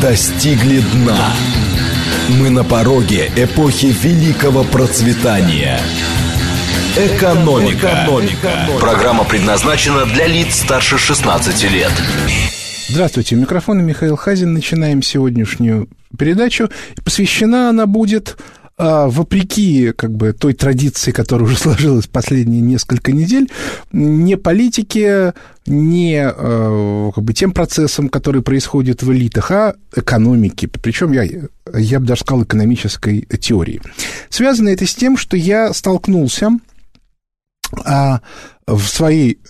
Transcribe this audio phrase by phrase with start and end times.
[0.00, 1.32] достигли дна.
[2.38, 5.78] Мы на пороге эпохи великого процветания.
[6.96, 8.04] Экономика.
[8.04, 8.50] Экономика.
[8.80, 11.92] Программа предназначена для лиц старше 16 лет.
[12.88, 14.54] Здравствуйте, у микрофона Михаил Хазин.
[14.54, 15.88] Начинаем сегодняшнюю
[16.18, 16.70] передачу.
[17.04, 18.36] Посвящена она будет
[18.80, 23.50] вопреки как бы той традиции, которая уже сложилась последние несколько недель,
[23.92, 25.34] не политике,
[25.66, 30.66] не а, как бы, тем процессам, которые происходят в элитах, а экономике.
[30.68, 31.24] Причем я,
[31.74, 33.82] я бы даже сказал, экономической теории.
[34.30, 36.52] Связано это с тем, что я столкнулся
[37.84, 38.22] а,
[38.66, 39.40] в своей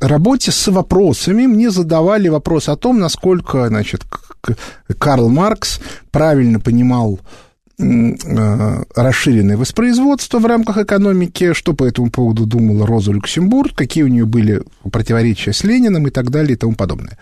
[0.00, 1.46] работе с вопросами.
[1.46, 4.02] Мне задавали вопрос о том, насколько, значит,
[4.98, 5.78] Карл Маркс
[6.10, 7.24] правильно понимал Э,
[8.94, 14.24] расширенное воспроизводство в рамках экономики, что по этому поводу думала Роза Люксембург, какие у нее
[14.24, 17.18] были противоречия с Лениным и так далее и тому подобное.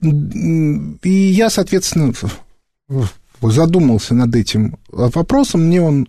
[0.00, 2.12] И я, соответственно,
[3.42, 6.08] задумался над этим вопросом, мне он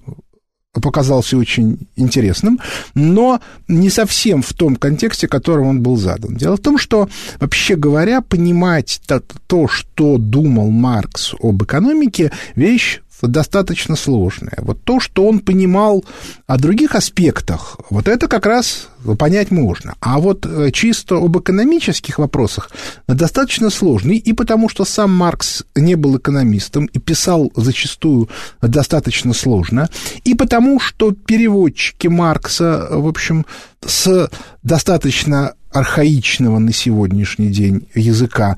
[0.71, 2.59] показался очень интересным,
[2.93, 6.35] но не совсем в том контексте, в котором он был задан.
[6.35, 9.01] Дело в том, что, вообще говоря, понимать
[9.47, 14.57] то, что думал Маркс об экономике, вещь достаточно сложное.
[14.57, 16.05] Вот то, что он понимал
[16.47, 19.95] о других аспектах, вот это как раз понять можно.
[19.99, 22.71] А вот э, чисто об экономических вопросах
[23.07, 24.11] достаточно сложно.
[24.11, 28.29] И потому, что сам Маркс не был экономистом и писал зачастую
[28.61, 29.89] достаточно сложно,
[30.23, 33.45] и потому, что переводчики Маркса, в общем,
[33.85, 34.29] с
[34.63, 38.57] достаточно архаичного на сегодняшний день языка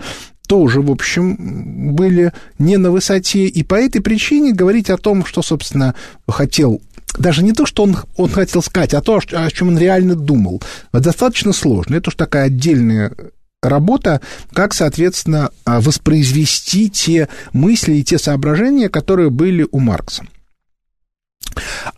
[0.51, 3.45] тоже, в общем, были не на высоте.
[3.45, 5.95] И по этой причине говорить о том, что, собственно,
[6.27, 6.81] хотел
[7.17, 10.61] даже не то, что он, он хотел сказать, а то, о чем он реально думал,
[10.91, 11.95] достаточно сложно.
[11.95, 13.15] Это уж такая отдельная
[13.63, 14.19] работа,
[14.51, 20.25] как, соответственно, воспроизвести те мысли и те соображения, которые были у Маркса.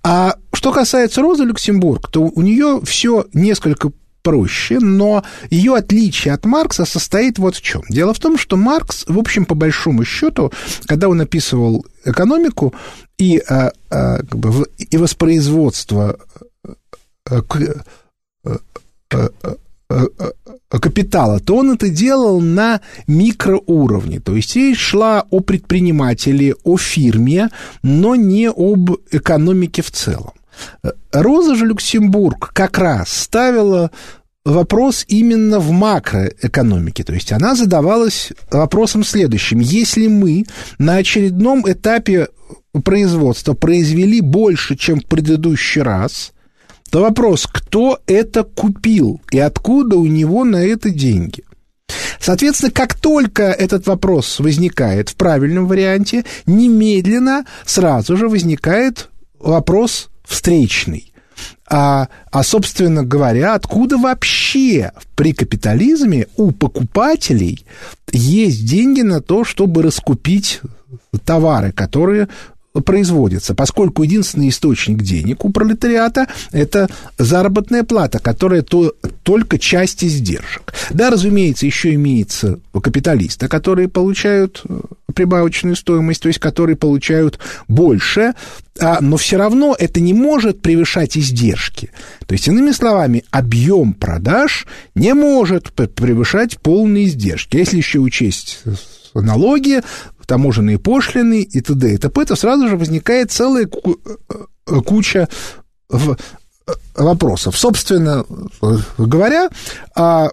[0.03, 3.91] А что касается Розы Люксембург, то у нее все несколько
[4.23, 7.83] проще, но ее отличие от Маркса состоит вот в чем.
[7.89, 10.51] Дело в том, что Маркс, в общем, по большому счету,
[10.85, 12.73] когда он описывал экономику
[13.17, 16.17] и, а, а, как бы, и воспроизводство
[17.29, 17.41] а,
[20.79, 24.19] капитала, то он это делал на микроуровне.
[24.19, 27.49] То есть речь шла о предпринимателе, о фирме,
[27.83, 30.33] но не об экономике в целом.
[31.11, 33.91] Роза же Люксембург как раз ставила
[34.45, 37.03] вопрос именно в макроэкономике.
[37.03, 39.59] То есть она задавалась вопросом следующим.
[39.59, 40.45] Если мы
[40.77, 42.27] на очередном этапе
[42.83, 46.33] производства произвели больше, чем в предыдущий раз,
[46.89, 51.43] то вопрос, кто это купил и откуда у него на это деньги?
[52.19, 59.09] Соответственно, как только этот вопрос возникает в правильном варианте, немедленно сразу же возникает
[59.39, 61.13] вопрос встречный.
[61.67, 67.65] А, а, собственно говоря, откуда вообще при капитализме у покупателей
[68.11, 70.61] есть деньги на то, чтобы раскупить
[71.25, 72.27] товары, которые
[72.81, 80.73] производится, поскольку единственный источник денег у пролетариата– это заработная плата, которая то, только часть издержек.
[80.89, 84.79] Да, разумеется, еще имеется капиталисты, которые получают э,
[85.13, 88.33] прибавочную стоимость, то есть которые получают больше,
[88.79, 91.91] а, но все равно это не может превышать издержки.
[92.25, 97.57] То есть, иными словами, объем продаж не может превышать полные издержки.
[97.57, 98.63] Если еще учесть
[99.13, 99.81] налоги,
[100.25, 101.93] таможенные пошлины и т.д.
[101.93, 105.27] и т.п., то сразу же возникает целая э, куча
[106.95, 107.57] вопросов.
[107.57, 108.25] Собственно
[108.97, 109.49] говоря,
[109.95, 110.29] а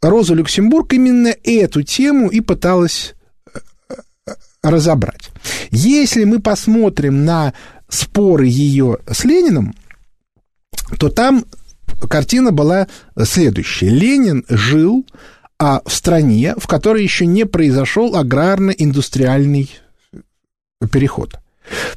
[0.00, 3.14] Роза Люксембург именно эту тему и пыталась
[3.54, 5.30] э, разобрать.
[5.70, 7.52] Если мы посмотрим на
[7.88, 9.74] споры ее с Лениным,
[10.98, 11.44] то там
[12.08, 12.88] картина была
[13.22, 13.88] следующая.
[13.88, 15.06] Ленин жил
[15.58, 19.70] а в стране, в которой еще не произошел аграрно-индустриальный
[20.90, 21.38] переход.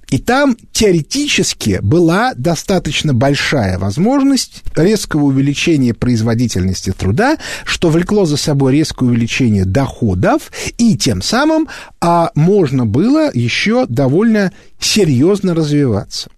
[0.10, 8.74] И там теоретически была достаточно большая возможность резкого увеличения производительности труда, что влекло за собой
[8.74, 11.68] резкое увеличение доходов, и тем самым
[12.00, 16.30] а, можно было еще довольно серьезно развиваться.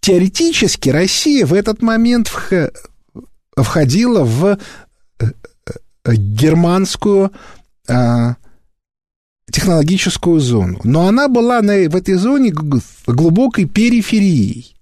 [0.00, 2.32] Теоретически Россия в этот момент
[3.54, 4.58] входила в
[6.04, 7.32] германскую
[7.88, 8.36] а,
[9.50, 10.80] технологическую зону.
[10.84, 12.52] Но она была на, в этой зоне
[13.06, 14.76] глубокой периферией.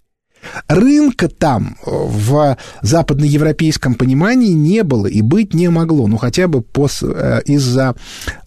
[0.68, 6.64] Рынка там в западноевропейском понимании не было и быть не могло, ну хотя бы
[7.02, 7.94] э, из-за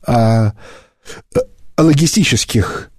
[0.02, 0.54] а,
[1.78, 2.90] логистических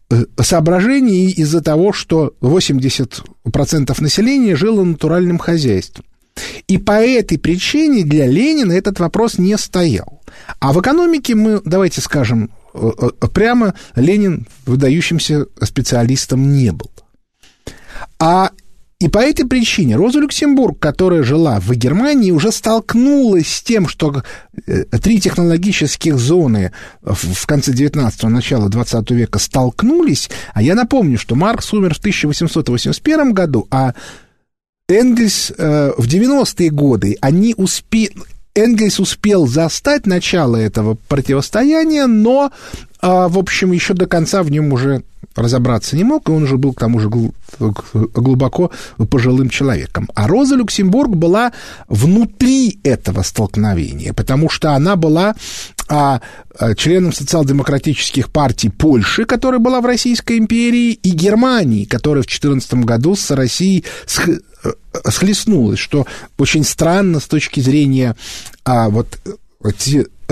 [0.41, 6.05] соображений из-за того, что 80% населения жило натуральным хозяйством.
[6.67, 10.23] И по этой причине для Ленина этот вопрос не стоял.
[10.61, 12.51] А в экономике мы, давайте скажем
[13.33, 16.91] прямо, Ленин выдающимся специалистом не был.
[18.19, 18.51] А
[19.01, 24.23] и по этой причине Роза Люксембург, которая жила в Германии, уже столкнулась с тем, что
[24.67, 26.73] э, три технологических зоны
[27.03, 30.31] в конце 19-го, начала 20 века столкнулись.
[30.55, 33.95] А я напомню, что Маркс умер в 1881 году, а
[34.89, 38.13] Энгельс э, в 90-е годы, они успели...
[38.55, 42.53] Энгельс успел застать начало этого противостояния, но,
[43.01, 45.03] э, в общем, еще до конца в нем уже
[45.35, 47.11] разобраться не мог, и он уже был, к тому же,
[47.59, 48.71] глубоко
[49.11, 50.09] пожилым человеком.
[50.15, 51.53] А Роза Люксембург была
[51.89, 55.35] внутри этого столкновения, потому что она была
[55.89, 56.21] а,
[56.57, 62.75] а членом социал-демократических партий Польши, которая была в Российской империи, и Германии, которая в 2014
[62.85, 63.85] году с Россией
[64.65, 64.71] э,
[65.11, 66.07] схлестнулась, что
[66.39, 68.17] очень странно с точки зрения
[68.65, 69.19] а, вот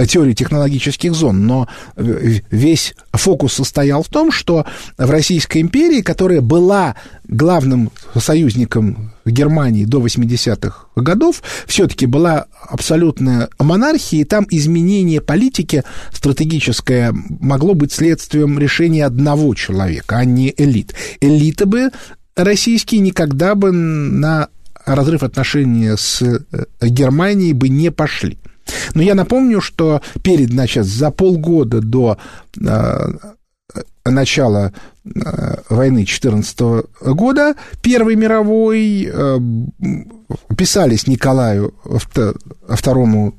[0.07, 4.67] теории технологических зон, но весь фокус состоял в том, что
[4.99, 14.23] в Российской империи, которая была главным союзником Германии до 80-х годов, все-таки была абсолютная монархия,
[14.23, 20.95] и там изменение политики стратегическое могло быть следствием решения одного человека, а не элит.
[21.21, 21.91] Элиты бы
[22.37, 24.49] российские никогда бы на
[24.85, 26.23] разрыв отношений с
[26.81, 28.39] Германией бы не пошли.
[28.95, 32.19] Но я напомню, что перед, значит, за полгода до
[32.61, 33.07] э,
[34.05, 34.73] начала
[35.05, 36.61] э, войны 2014
[37.15, 39.39] года, Первой мировой, э,
[40.57, 43.35] писались Николаю II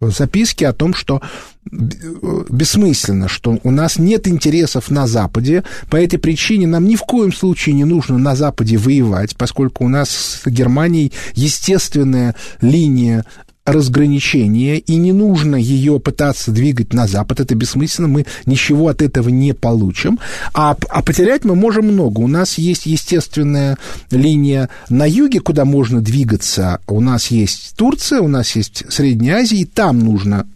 [0.00, 1.22] записки о том, что
[1.70, 7.32] бессмысленно, что у нас нет интересов на Западе, по этой причине нам ни в коем
[7.32, 13.24] случае не нужно на Западе воевать, поскольку у нас с Германией естественная линия
[13.64, 19.28] разграничение, и не нужно ее пытаться двигать на запад, это бессмысленно, мы ничего от этого
[19.28, 20.20] не получим,
[20.54, 22.20] а, а потерять мы можем много.
[22.20, 23.76] У нас есть естественная
[24.12, 29.56] линия на юге, куда можно двигаться, у нас есть Турция, у нас есть Средняя Азия,
[29.56, 30.46] и там нужно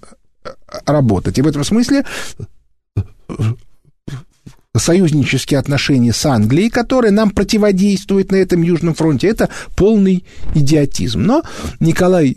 [0.87, 1.39] работать.
[1.39, 2.05] И в этом смысле
[2.97, 3.03] э,
[4.77, 10.25] союзнические отношения с Англией, которые нам противодействуют на этом Южном фронте, это полный
[10.55, 11.21] идиотизм.
[11.21, 11.43] Но
[11.81, 12.37] Николай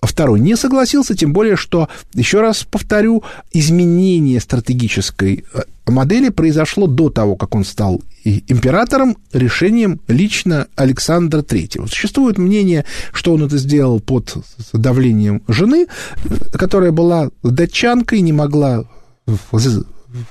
[0.00, 3.22] второй не согласился, тем более, что, еще раз повторю,
[3.52, 11.88] изменение стратегической э, модели произошло до того, как он стал императором решением лично Александра III.
[11.88, 14.34] Существует мнение, что он это сделал под
[14.72, 18.84] давлением жены, э, которая была датчанкой, не могла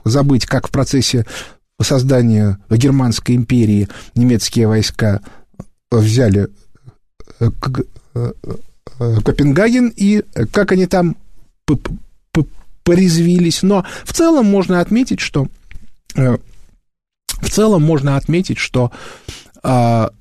[0.05, 1.25] забыть, как в процессе
[1.81, 5.21] создания Германской империи немецкие войска
[5.91, 6.47] взяли
[8.15, 8.31] Э,
[9.23, 11.15] Копенгаген и как они там
[12.83, 13.63] порезвились.
[13.63, 15.47] Но в целом можно отметить, что
[16.15, 16.37] э,
[17.41, 18.91] в целом можно отметить, что
[19.63, 20.11] а,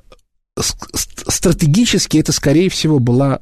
[0.56, 3.40] стратегически это, скорее всего, была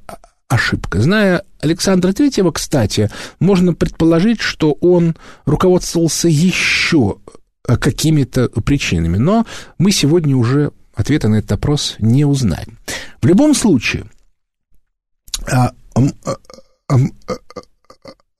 [0.49, 1.01] ошибка.
[1.01, 5.17] Зная Александра Третьего, кстати, можно предположить, что он
[5.47, 7.19] руководствовался еще
[7.63, 9.17] какими-то причинами.
[9.17, 9.47] Но
[9.79, 12.79] мы сегодня уже ответа на этот вопрос не узнаем.
[13.23, 14.20] В любом случае, а, а, а,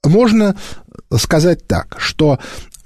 [0.05, 0.57] можно
[1.17, 2.39] сказать так, что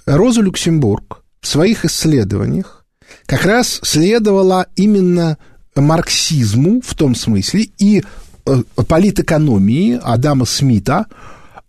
[0.07, 2.85] Роза Люксембург в своих исследованиях
[3.27, 5.39] как раз следовала именно
[5.75, 8.03] марксизму в том смысле и
[8.47, 11.07] э, политэкономии Адама Смита,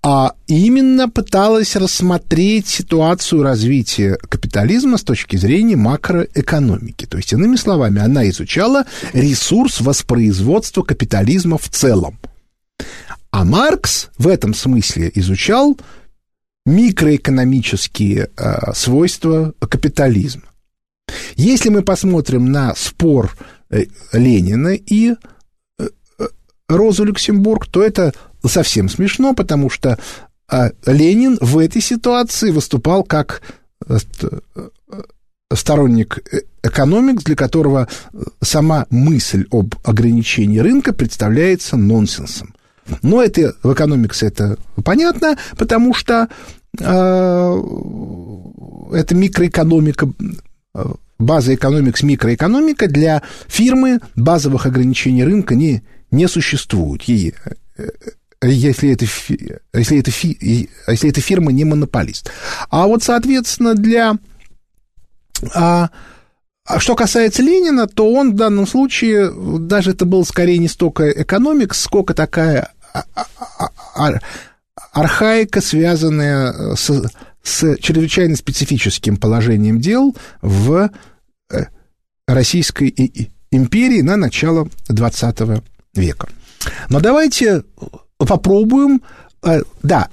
[0.03, 7.05] а именно пыталась рассмотреть ситуацию развития капитализма с точки зрения макроэкономики.
[7.05, 12.19] То есть, иными словами, она изучала ресурс воспроизводства капитализма в целом–
[13.31, 15.77] а Маркс в этом смысле изучал
[16.65, 20.43] микроэкономические э, свойства капитализма.
[21.35, 23.35] Если мы посмотрим на спор
[23.69, 25.15] э, Ленина и
[25.77, 25.87] э,
[26.69, 28.13] Розу Люксембург, то это
[28.47, 29.99] совсем смешно, потому что
[30.51, 33.41] э, Ленин в этой ситуации выступал как
[33.87, 33.97] э,
[35.53, 37.87] сторонник э, экономик, для которого
[38.41, 42.55] сама мысль об ограничении рынка представляется нонсенсом.
[43.01, 46.27] Но это в экономиксе это понятно, потому что
[46.79, 47.61] э,
[48.93, 50.11] это микроэкономика,
[51.17, 57.03] база экономикс, микроэкономика для фирмы базовых ограничений рынка не, не существует.
[57.03, 57.33] Ей,
[58.41, 59.05] если это,
[59.73, 60.11] если, это,
[60.91, 62.31] если эта фирма не монополист.
[62.69, 64.17] А вот, соответственно, для...
[65.53, 65.89] А,
[66.65, 71.09] а что касается Ленина, то он в данном случае, даже это был скорее не столько
[71.09, 72.74] экономик, сколько такая а, а,
[74.91, 77.03] архаика, связанная с,
[77.43, 80.89] с чрезвычайно специфическим положением дел в
[81.51, 81.65] э,
[82.27, 86.29] Российской империи на начало XX века.
[86.89, 87.63] Но давайте
[88.17, 89.01] попробуем...
[89.43, 90.09] Э, да,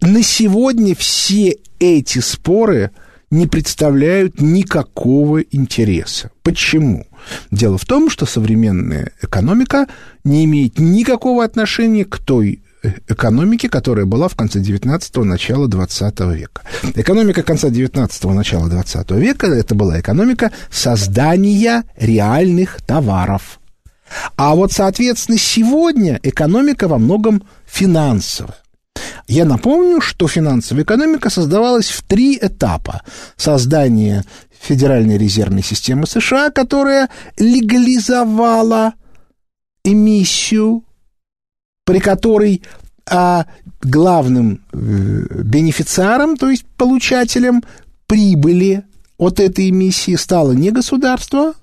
[0.00, 2.90] на сегодня все эти споры
[3.30, 6.30] не представляют никакого интереса.
[6.42, 7.06] Почему?
[7.50, 9.86] Дело в том, что современная экономика
[10.24, 12.62] не имеет никакого отношения к той
[13.08, 16.62] экономики, которая была в конце 19-го, начала 20 века.
[16.94, 23.60] Экономика конца 19-го, начала 20 века– это была экономика создания реальных товаров.
[24.36, 28.56] А вот, соответственно, сегодня экономика во многом финансовая.
[29.30, 33.02] Я напомню, что финансовая экономика создавалась в три этапа.
[33.36, 34.24] Создание
[34.60, 37.08] Федеральной резервной системы США, которая
[37.38, 38.94] легализовала
[39.84, 40.84] эмиссию
[41.90, 42.62] при которой
[43.06, 43.46] а,
[43.82, 44.76] главным э,
[45.42, 47.64] бенефициаром, то есть получателем
[48.06, 48.84] прибыли
[49.16, 51.54] от этой эмиссии стало не государство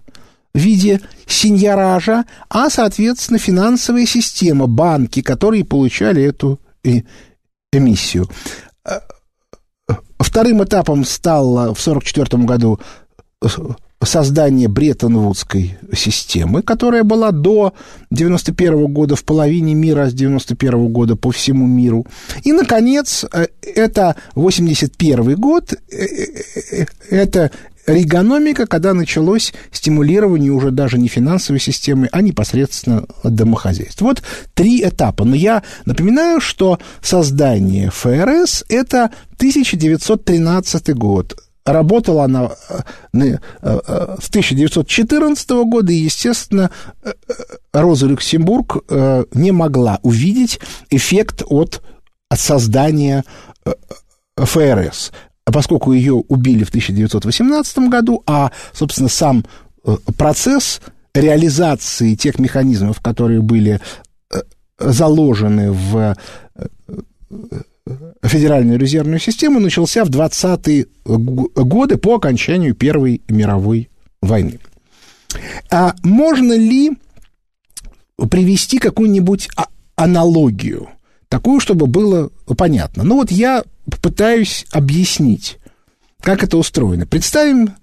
[0.53, 6.59] в виде синьоража, а, соответственно, финансовая система, банки, которые получали эту
[7.71, 8.27] эмиссию.
[8.86, 9.00] Э,
[10.19, 12.79] вторым этапом стало в 1944 году
[14.03, 17.74] создание Бреттон-Вудской системы, которая была до
[18.12, 22.05] 91 года в половине мира, а с 91 года по всему миру.
[22.43, 26.05] И, наконец, э, это 81 год, э,
[26.71, 27.51] э, это
[27.88, 34.01] регономика, когда началось стимулирование уже даже не финансовой системы, а непосредственно домохозяйств.
[34.01, 34.22] Вот
[34.53, 35.24] три этапа.
[35.24, 42.79] Но я напоминаю, что создание ФРС– это 1913 год Работала она э,
[43.13, 46.72] э, э, с 1914 года, и, естественно,
[47.74, 48.86] Роза Люксембург
[49.34, 51.84] не могла увидеть эффект от,
[52.29, 53.25] от создания
[54.38, 55.12] ФРС,
[55.51, 59.45] поскольку ее убили в 1918 году, а, собственно, сам
[60.17, 60.81] процесс
[61.13, 63.79] реализации тех механизмов, которые были
[64.79, 66.15] заложены в
[68.23, 73.89] Федеральную резервную систему начался в 20-е годы по окончанию Первой мировой
[74.21, 74.59] войны.
[75.71, 76.91] А можно ли
[78.29, 80.89] привести какую-нибудь а, аналогию,
[81.29, 83.03] такую, чтобы было понятно?
[83.03, 85.57] Ну вот я попытаюсь объяснить,
[86.22, 87.05] как это устроено.
[87.05, 87.75] Представим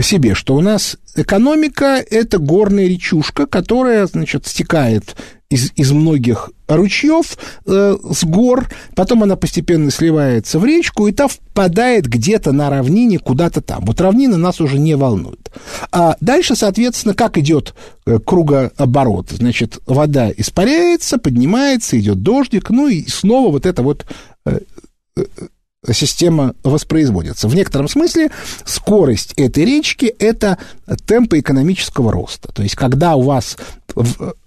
[0.00, 5.16] себе, что у нас экономика– это горная речушка, которая, значит, стекает
[5.50, 11.26] из, из многих ручьев э, с гор, потом она постепенно сливается в речку, и та
[11.26, 13.84] впадает где-то на равнине куда-то там.
[13.84, 15.50] Вот равнина нас уже не волнует.
[15.90, 17.74] А дальше, соответственно, как идет
[18.06, 19.30] э, кругооборот?
[19.30, 24.06] Значит, вода испаряется, поднимается, идет дождик, ну и снова вот это вот
[24.46, 24.60] э,
[25.16, 25.22] э,
[25.92, 27.48] система воспроизводится.
[27.48, 28.30] В некотором смысле
[28.64, 30.58] скорость этой речки– это
[31.06, 32.52] темпы экономического роста.
[32.52, 33.56] То есть, когда у вас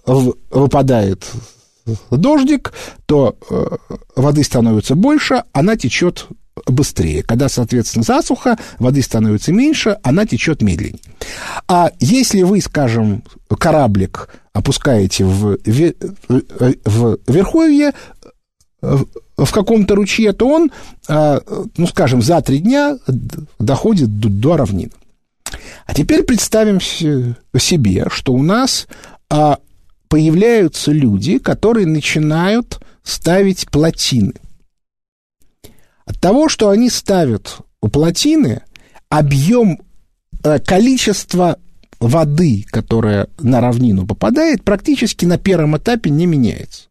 [0.06, 1.26] выпадает
[2.12, 2.74] дождик,
[3.06, 3.66] то э,
[4.16, 6.28] воды становится больше, она течет
[6.68, 7.24] быстрее.
[7.24, 11.02] Когда, соответственно, засуха, воды становится меньше, она течет медленнее.
[11.68, 17.94] А если вы, скажем, кораблик опускаете в, в Верховье,
[19.38, 20.72] в каком-то ручье, то он,
[21.08, 21.42] а,
[21.78, 22.98] ну, скажем, за три дня
[23.60, 24.92] доходит до, до равнин.
[25.86, 28.88] А теперь представим себе, что у нас
[29.30, 29.60] а,
[30.08, 34.34] появляются люди, которые начинают ставить плотины.
[36.06, 38.62] От того, что они ставят у плотины,
[39.10, 39.82] объем,
[40.44, 41.58] э, количество
[42.00, 46.90] воды, которая на равнину попадает, практически на первом этапе не меняется.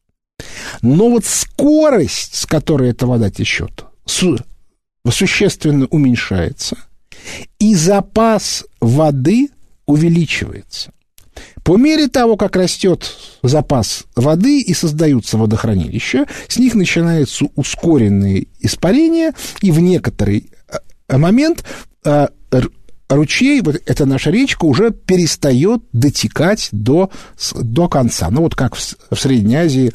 [0.80, 3.84] Но вот скорость, с которой эта вода течет,
[5.10, 6.76] существенно уменьшается,
[7.58, 9.50] и запас воды
[9.86, 10.92] увеличивается.
[11.64, 19.32] По мере того, как растет запас воды и создаются водохранилища, с них начинается ускоренное испарение,
[19.60, 20.50] и в некоторый
[21.08, 21.64] э, момент
[22.04, 22.28] э,
[23.08, 27.10] ручей, вот эта наша речка, уже перестает дотекать до,
[27.54, 28.30] до конца.
[28.30, 29.92] Ну, вот как в, в Средней Азии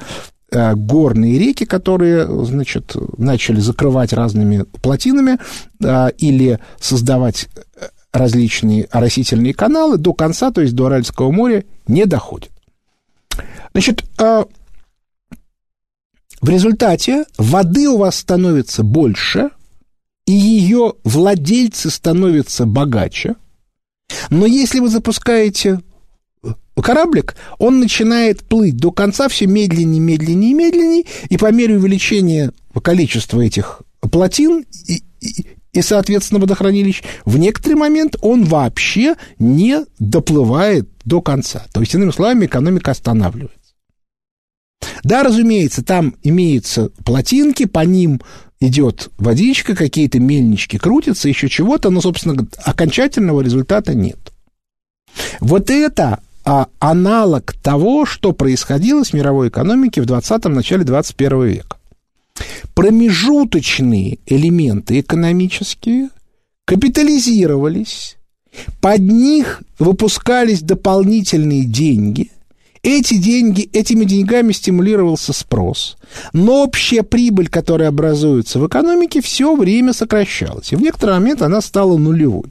[0.50, 5.40] горные реки, которые, значит, начали закрывать разными плотинами
[5.84, 12.06] э, или создавать э, различные оросительные каналы до конца, то есть до Аральского моря, не
[12.06, 12.52] доходят.
[13.74, 14.04] Значит,
[16.42, 19.50] В результате воды у вас становится больше,
[20.26, 23.36] и ее владельцы становятся богаче.
[24.30, 25.82] Но если вы запускаете
[26.82, 32.52] кораблик, он начинает плыть до конца все медленнее, медленнее, медленнее, и по мере увеличения
[32.84, 40.88] количества этих плотин и, и, и, соответственно, водохранилищ, в некоторый момент он вообще не доплывает
[41.06, 41.66] до конца.
[41.74, 43.58] То есть, иными словами, экономика останавливается.
[45.04, 48.22] Да, разумеется, там имеются плотинки, по ним
[48.60, 54.34] идет водичка, какие-то мельнички крутятся, еще чего-то, но, собственно, окончательного результата нет.
[55.40, 61.78] Вот это а, аналог того, что происходило с мировой экономикой в 20-м, начале 21 века.
[62.74, 66.08] Промежуточные элементы экономические
[66.64, 68.16] капитализировались,
[68.80, 72.32] под них выпускались дополнительные деньги–
[72.84, 75.98] эти деньги, этими деньгами стимулировался спрос.
[76.32, 80.72] Но общая прибыль, которая образуется в экономике, все время сокращалась.
[80.72, 82.46] И в некоторый момент она стала нулевой.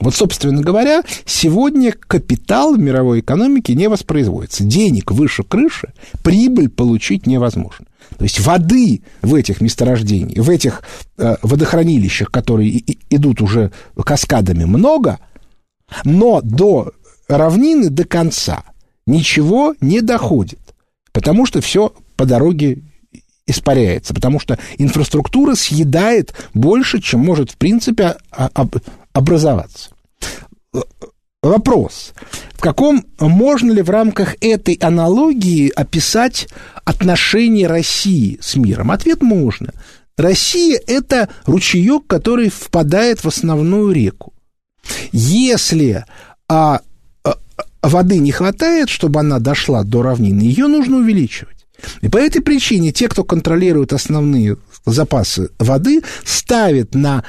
[0.00, 4.64] Вот, собственно говоря, сегодня капитал в мировой экономике не воспроизводится.
[4.64, 7.86] Денег выше крыши, прибыль получить невозможно.
[8.18, 10.82] То есть воды в этих месторождениях, в этих
[11.16, 15.18] э, водохранилищах, которые и, идут уже каскадами, много,
[16.04, 16.92] но до
[17.28, 18.64] равнины до конца–
[19.06, 20.60] ничего не доходит,
[21.12, 22.82] потому что все по дороге
[23.46, 28.16] испаряется, потому что инфраструктура съедает больше, чем может, в принципе,
[29.14, 29.90] образоваться.
[31.42, 32.12] Вопрос.
[32.52, 36.48] В каком можно ли в рамках этой аналогии описать
[36.84, 38.90] отношения России с миром?
[38.90, 39.72] Ответ можно.
[40.16, 44.32] Россия– это ручеек, который впадает в основную реку.
[45.12, 46.04] Если
[46.48, 46.80] а,
[47.82, 51.66] воды не хватает, чтобы она дошла до равнины, ее нужно увеличивать.
[52.00, 54.56] И по этой причине те, кто контролирует основные
[54.86, 57.24] запасы воды, ставят на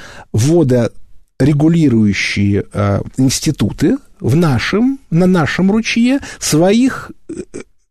[1.38, 7.34] водорегулирующие э, институты в нашем, на нашем ручье своих э,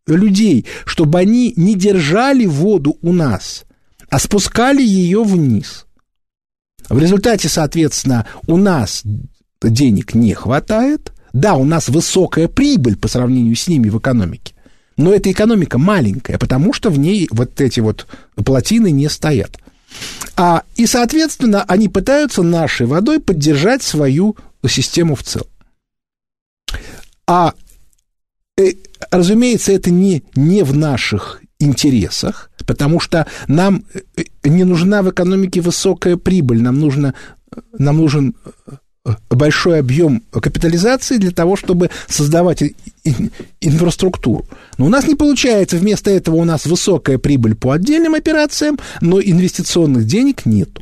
[0.08, 3.66] людей, чтобы они не держали воду у нас,
[4.10, 5.86] а спускали ее вниз.
[6.90, 9.04] В результате, соответственно, у нас
[9.62, 14.54] денег не хватает, да, у нас высокая прибыль по сравнению с ними в экономике,
[14.98, 19.60] но эта экономика маленькая, потому что в ней вот эти вот плотины не стоят.
[20.38, 24.36] А, и, соответственно, они пытаются нашей водой поддержать свою
[24.68, 25.48] систему в целом.
[27.28, 27.54] А,
[28.58, 28.74] э,
[29.12, 35.62] разумеется, это не, не в наших интересах, потому что нам э, не нужна в экономике
[35.62, 37.14] высокая прибыль, нам, нужно,
[37.78, 38.36] нам нужен
[39.30, 42.64] большой объем капитализации для того, чтобы создавать
[43.62, 44.46] инфраструктуру.
[44.78, 49.22] Но у нас не получается, вместо этого у нас высокая прибыль по отдельным операциям, но
[49.22, 50.82] инвестиционных денег нету.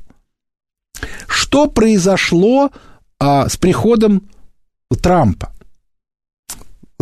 [1.27, 2.71] Что произошло
[3.19, 4.23] а, с приходом
[5.01, 5.51] Трампа?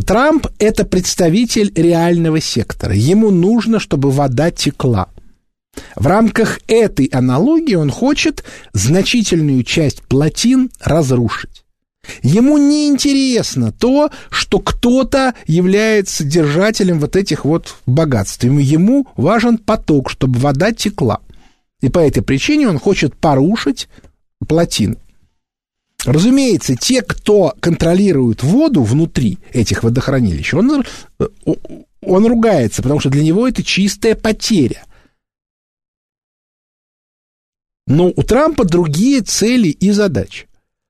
[0.06, 2.96] Трамп– это представитель реального сектора.
[2.96, 5.08] Ему нужно, чтобы вода текла–
[5.96, 11.64] в рамках этой аналогии он хочет значительную часть плотин разрушить.
[12.24, 18.44] Ему не интересно то, что кто-то является держателем вот этих вот богатств.
[18.44, 21.20] Ему важен поток, чтобы вода текла.
[21.82, 23.88] И по этой причине он хочет порушить
[24.48, 24.98] плотины.
[26.06, 30.84] Разумеется, те, кто контролирует воду внутри этих водохранилищ, он,
[31.20, 31.26] э,
[32.02, 34.84] он ругается, потому что для него это чистая потеря.
[37.92, 40.48] Но у Трампа другие цели и задачи.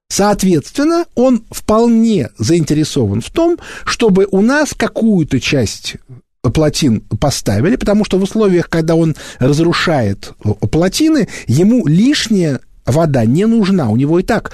[0.07, 5.95] Соответственно, он вполне заинтересован в том, чтобы у нас какую-то часть
[6.41, 10.33] плотин поставили, потому что в условиях, когда он разрушает
[10.71, 13.89] плотины, ему лишняя вода не нужна.
[13.89, 14.51] У него и так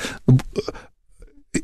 [1.54, 1.60] э,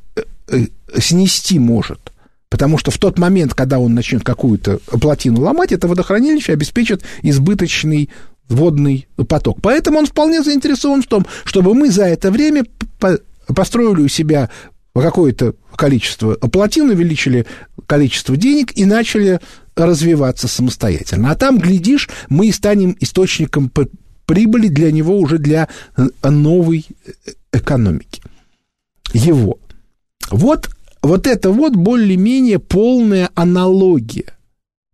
[0.48, 0.66] э,
[1.00, 2.12] снести может.
[2.50, 8.10] Потому что в тот момент, когда он начнет какую-то плотину ломать, это водохранилище обеспечит избыточный
[8.50, 9.60] водный поток.
[9.62, 12.66] Поэтому он вполне заинтересован в том, чтобы мы за это время
[13.48, 14.50] построили у себя
[14.94, 17.46] какое-то количество плотин, увеличили
[17.88, 19.40] количество денег и начали
[19.76, 21.32] развиваться самостоятельно.
[21.32, 23.72] А там, глядишь, мы станем источником
[24.26, 27.12] прибыли для него уже для э, новой э,
[27.52, 28.22] экономики.
[29.14, 29.60] Его.
[30.32, 30.70] Вот,
[31.02, 34.34] вот это вот более-менее полная аналогия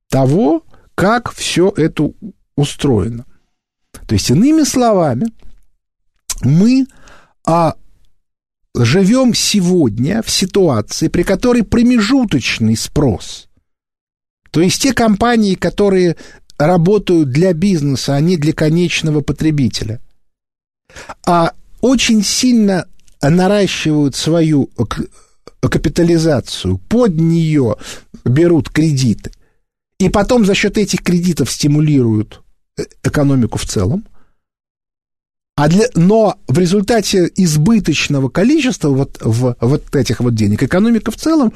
[0.10, 0.64] того,
[0.96, 2.12] как все это
[2.56, 3.26] устроено.
[4.10, 5.28] То есть, иными словами,
[6.41, 6.88] мы
[7.45, 7.76] а,
[8.74, 13.48] живем сегодня в ситуации, при которой промежуточный спрос,
[14.50, 16.15] то есть те компании, которые
[16.58, 20.02] работают для бизнеса, а не для конечного потребителя.
[21.24, 22.88] А очень сильно
[23.22, 24.72] наращивают свою
[25.62, 27.76] капитализацию, под нее
[28.26, 29.30] берут кредиты,
[30.00, 32.41] и потом за счет этих кредитов стимулируют
[33.04, 34.06] экономику в целом.
[35.56, 41.18] А для, но в результате избыточного количества вот, в, вот этих вот денег экономика в
[41.18, 41.52] целом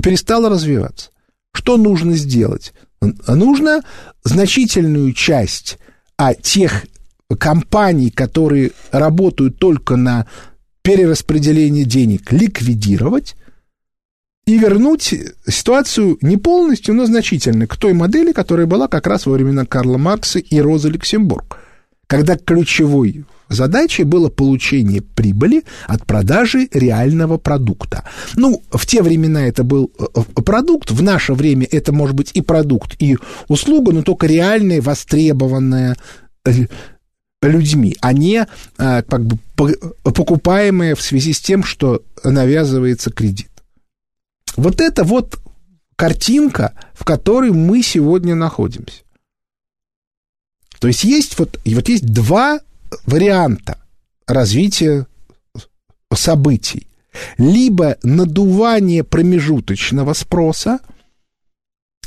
[0.00, 1.10] перестала развиваться.
[1.52, 2.72] Что нужно сделать?
[3.00, 3.82] Нужно
[4.22, 5.78] значительную часть
[6.16, 6.84] а, тех
[7.36, 10.26] компаний, которые работают только на
[10.82, 13.34] перераспределение денег, ликвидировать
[14.48, 15.14] и вернуть
[15.46, 19.98] ситуацию не полностью, но значительно к той модели, которая была как раз во времена Карла
[19.98, 21.58] Маркса и Розы Люксембург,
[22.06, 28.04] когда ключевой задачей было получение прибыли от продажи реального продукта.
[28.36, 32.40] Ну, в те времена это был э, продукт, в наше время это может быть и
[32.40, 35.94] продукт, и услуга, но только реальная, востребованная
[36.46, 36.52] э,
[37.42, 39.38] людьми, а не как бы
[40.02, 43.47] покупаемые в связи с тем, что навязывается кредит.
[44.58, 45.38] Вот это вот
[45.96, 49.02] картинка, в которой мы сегодня находимся.
[50.80, 52.60] То есть есть вот, и вот есть два
[53.06, 53.78] варианта
[54.26, 55.06] развития
[56.14, 56.86] событий.
[57.36, 60.80] Либо надувание промежуточного спроса–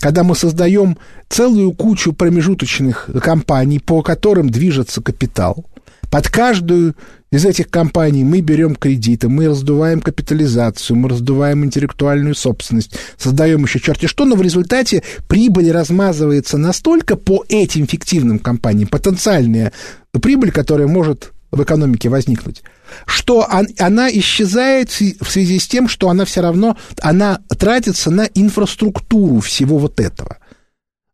[0.02, 0.98] когда мы создаем
[1.30, 5.66] целую кучу промежуточных компаний, по которым движется капитал,
[6.10, 6.96] под каждую
[7.32, 13.80] из этих компаний мы берем кредиты, мы раздуваем капитализацию, мы раздуваем интеллектуальную собственность, создаем еще
[13.80, 19.72] черти что, но в результате прибыль размазывается настолько по этим фиктивным компаниям, потенциальная
[20.12, 22.64] прибыль, которая может в экономике возникнуть,
[23.06, 23.48] что
[23.80, 29.78] она исчезает в связи с тем, что она все равно, она тратится на инфраструктуру всего
[29.78, 30.38] вот этого.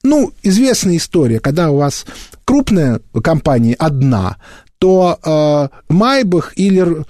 [0.03, 2.05] Ну, известная история, когда у вас
[2.45, 4.37] крупная компания одна,
[4.79, 7.05] то э, Майбах или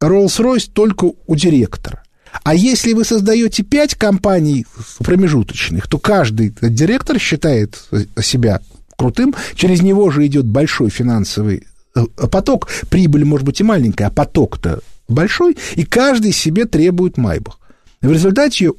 [0.00, 2.02] Rolls-Royce только у директора.
[2.42, 4.66] А если вы создаете пять компаний
[4.98, 7.82] промежуточных, то каждый директор считает
[8.20, 8.60] себя
[8.96, 11.66] крутым, через него же идет большой финансовый
[11.96, 17.58] Э, поток, прибыль может быть и маленькая, а поток-то большой, и каждый себе требует майбах.
[18.02, 18.72] В результате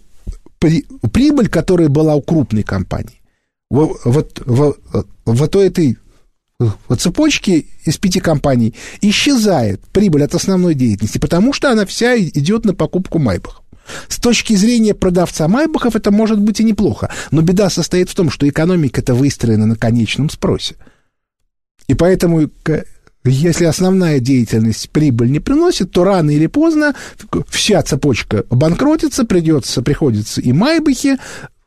[0.59, 3.21] прибыль, которая была у крупной компании,
[3.69, 4.79] вот, вот, вот,
[5.25, 5.97] вот у этой
[6.59, 12.65] вот цепочки из пяти компаний исчезает прибыль от основной деятельности, потому что она вся идет
[12.65, 13.63] на покупку майбахов.
[14.09, 18.29] С точки зрения продавца майбахов это может быть и неплохо, но беда состоит в том,
[18.29, 20.75] что экономика это выстроена на конечном спросе.
[21.87, 22.49] И поэтому
[23.23, 26.95] если основная деятельность прибыль не приносит, то рано или поздно
[27.49, 31.17] вся цепочка банкротится, придется, приходится и майбахи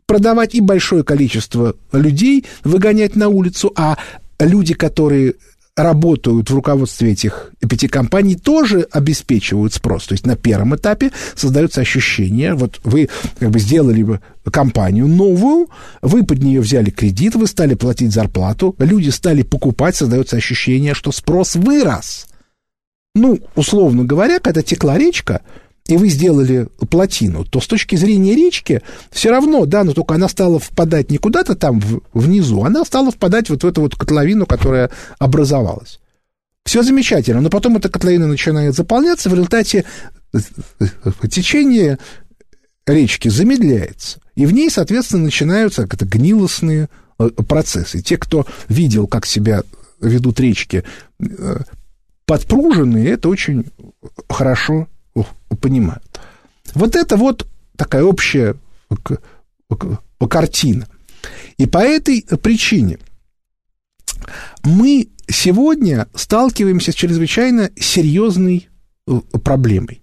[0.07, 3.97] продавать, и большое количество людей выгонять на улицу, а
[4.41, 5.35] люди, которые
[5.77, 10.07] работают в руководстве этих пяти компаний, тоже обеспечивают спрос.
[10.07, 15.69] То есть на первом этапе создается ощущение, вот вы как бы сделали компанию новую,
[16.03, 21.13] вы под нее взяли кредит, вы стали платить зарплату, люди стали покупать, создается ощущение, что
[21.13, 22.27] спрос вырос.
[23.15, 25.43] Ну, условно говоря, когда текла речка,
[25.91, 30.29] и вы сделали плотину, то с точки зрения речки все равно, да, но только она
[30.29, 31.81] стала впадать не куда-то там
[32.13, 36.01] внизу, она стала впадать вот в эту вот котловину, которая образовалась.
[36.65, 39.85] Все замечательно, но потом эта котловина начинает заполняться, в результате
[41.29, 41.99] течение
[42.87, 48.01] речки замедляется, и в ней, соответственно, начинаются как это, гнилостные э, процессы.
[48.01, 49.63] Те, кто видел, как себя
[50.01, 50.85] ведут речки
[51.21, 51.57] э,
[52.27, 53.67] подпруженные, это очень
[54.29, 54.87] хорошо
[55.61, 56.21] понимают.
[56.75, 58.57] Вот это вот такая общая
[60.29, 60.87] картина.
[61.59, 62.99] И по этой причине
[64.65, 68.69] мы сегодня сталкиваемся с чрезвычайно серьезной
[69.07, 70.03] э, проблемой.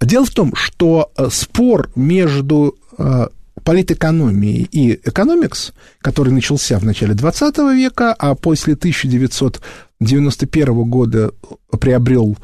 [0.00, 3.28] Дело в том, что э, спор между э,
[3.64, 11.32] политэкономией и экономикс, который начался в начале 20 века, а после 1991 года
[11.80, 12.36] приобрел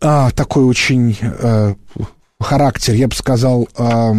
[0.00, 1.74] а, такой очень а,
[2.38, 4.12] характер, я бы сказал, а,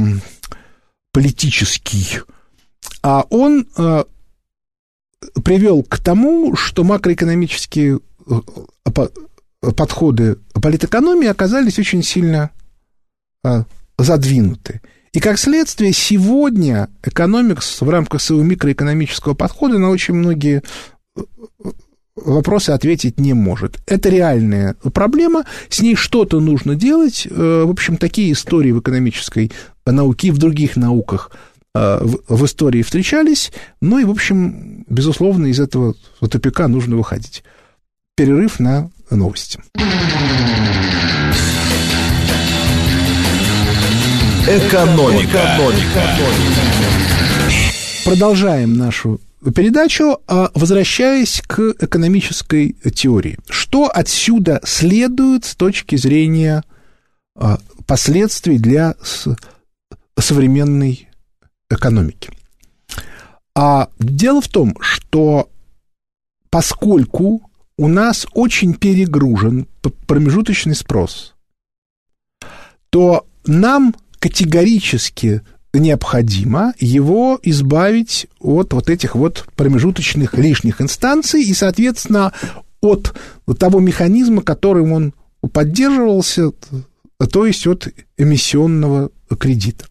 [1.12, 2.20] политический,
[3.04, 4.06] а он а,
[5.44, 8.42] привел к тому, что макроэкономические э,
[9.76, 12.52] подходы политэкономии оказались очень сильно
[13.44, 13.66] а,
[13.98, 14.82] задвинуты.
[15.14, 20.64] И как следствие, сегодня экономикс в рамках своего микроэкономического подхода на очень многие
[22.16, 23.80] вопросы ответить не может.
[23.88, 27.28] Это реальная проблема, с ней что-то нужно делать.
[27.30, 29.52] Э, в общем, такие истории в экономической
[29.86, 31.32] науке и в других науках
[31.74, 37.44] в, в истории встречались, ну и, в общем, безусловно, из этого тупика нужно выходить.
[38.18, 39.60] Перерыв на новости.
[44.48, 45.38] Экономика.
[45.38, 46.02] Экономика.
[48.04, 53.38] Продолжаем нашу передачу, а, возвращаясь к экономической теории.
[53.50, 56.64] Что отсюда следует с точки зрения
[57.36, 58.96] а, последствий для
[60.18, 61.10] современной
[61.70, 62.32] экономики?
[63.56, 65.50] А дело в том, что
[66.50, 69.68] поскольку у нас очень перегружен
[70.08, 71.34] промежуточный спрос,
[72.92, 75.42] то нам категорически
[75.74, 82.34] необходимо его избавить от вот этих вот промежуточных лишних инстанций и, соответственно,
[82.82, 83.14] от
[83.58, 85.14] того механизма, которым он
[85.54, 86.52] поддерживался,
[87.32, 89.86] то есть от эмиссионного кредита.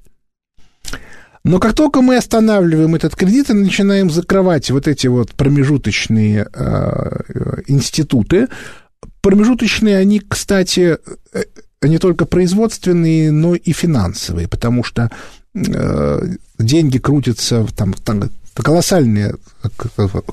[1.42, 7.62] Но как только мы останавливаем этот кредит и начинаем закрывать вот эти вот промежуточные э,
[7.66, 8.48] институты,
[9.22, 10.98] промежуточные они, кстати,
[11.32, 11.42] э,
[11.82, 15.10] не только производственные, но и финансовые, потому что
[15.54, 19.34] деньги крутятся, там, там колоссальное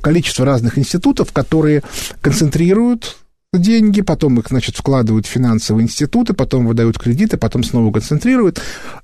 [0.01, 1.84] количество разных институтов, которые
[2.21, 3.17] концентрируют
[3.53, 8.62] деньги, потом их, значит, вкладывают в финансовые институты, потом выдают кредиты, потом снова концентрируют.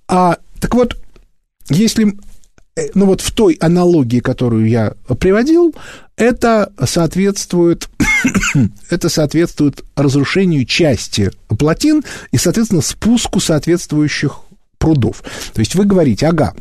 [0.07, 0.97] А, так вот,
[1.69, 2.17] если
[2.75, 5.73] э, ну вот в той аналогии, которую я приводил,
[6.17, 7.89] это соответствует,
[8.89, 14.41] это соответствует разрушению части плотин и, соответственно, спуску соответствующих
[14.83, 15.23] прудов.
[15.53, 16.53] То есть вы говорите, ага,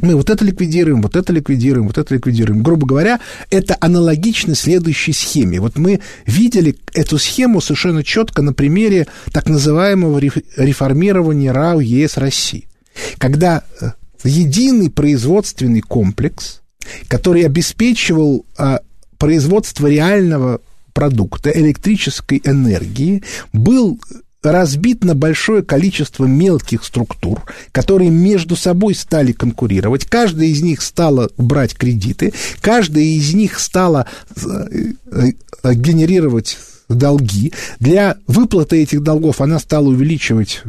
[0.00, 2.62] мы вот это ликвидируем, вот это ликвидируем, вот это ликвидируем.
[2.62, 5.58] Грубо говоря, это аналогично следующей схеме.
[5.58, 12.68] Вот мы видели эту схему совершенно четко на примере так называемого реформирования РАО ЕС России.
[13.16, 13.92] Когда э,
[14.24, 16.60] единый производственный комплекс,
[17.08, 18.80] который обеспечивал а,
[19.16, 20.60] производство реального
[20.92, 23.22] продукта, электрической энергии,
[23.54, 23.98] был
[24.42, 30.04] разбит на большое количество мелких структур, которые между собой стали конкурировать.
[30.06, 37.52] Каждая из них стала брать кредиты, каждая из них стала э, э, генерировать долги.
[37.78, 40.62] Для выплаты этих долгов она стала увеличивать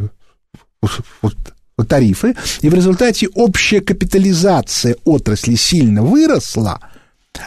[1.88, 6.80] тарифы, и в результате общая капитализация отрасли сильно выросла,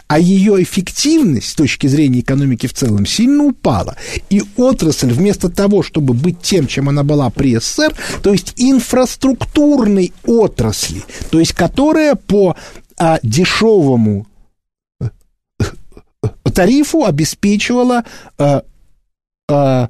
[0.07, 3.95] а ее эффективность с точки зрения экономики в целом сильно упала.
[4.29, 10.13] И отрасль вместо того, чтобы быть тем, чем она была при СССР, то есть инфраструктурной
[10.25, 12.55] отрасли, то есть которая по
[12.97, 14.27] а, дешевому
[14.99, 15.09] э,
[16.53, 18.03] тарифу обеспечивала
[18.37, 18.63] а,
[19.49, 19.89] а,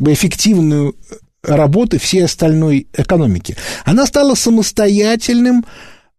[0.00, 0.96] эффективную
[1.42, 3.56] работы всей остальной экономики.
[3.84, 5.64] Она стала самостоятельным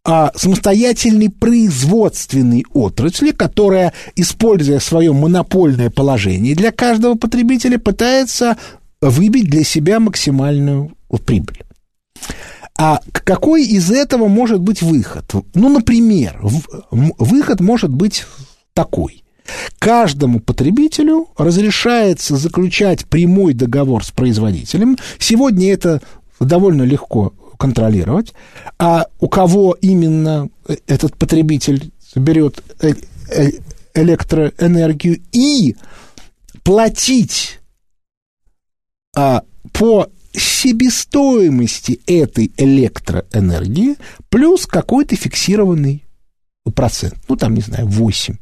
[0.06, 8.56] а, самостоятельной производственной отрасли, которая, используя свое монопольное положение для каждого потребителя, пытается
[9.02, 10.92] выбить для себя максимальную
[11.26, 11.64] прибыль.
[12.78, 15.26] А какой из этого может быть выход?
[15.56, 16.40] Ну, например,
[16.92, 18.26] выход может быть
[18.74, 19.24] такой.
[19.80, 24.98] Каждому потребителю разрешается заключать прямой договор с производителем.
[25.18, 26.02] Сегодня это
[26.40, 28.34] довольно легко контролировать.
[28.78, 30.50] А у кого именно
[30.88, 32.94] этот потребитель берет э,
[33.32, 33.52] э,
[33.94, 35.76] электроэнергию и
[36.64, 37.60] платить
[39.16, 43.96] а, по себестоимости этой электроэнергии
[44.30, 46.04] плюс какой-то фиксированный
[46.76, 47.16] процент.
[47.30, 48.36] Ну, там, не знаю, 8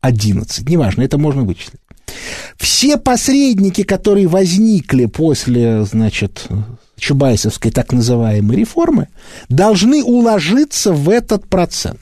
[0.00, 1.80] 11, неважно, это можно вычислить.
[2.56, 6.46] Все посредники, которые возникли после, значит,
[7.04, 9.08] Чубайсовской так называемой реформы,
[9.48, 12.00] должны уложиться в этот процент.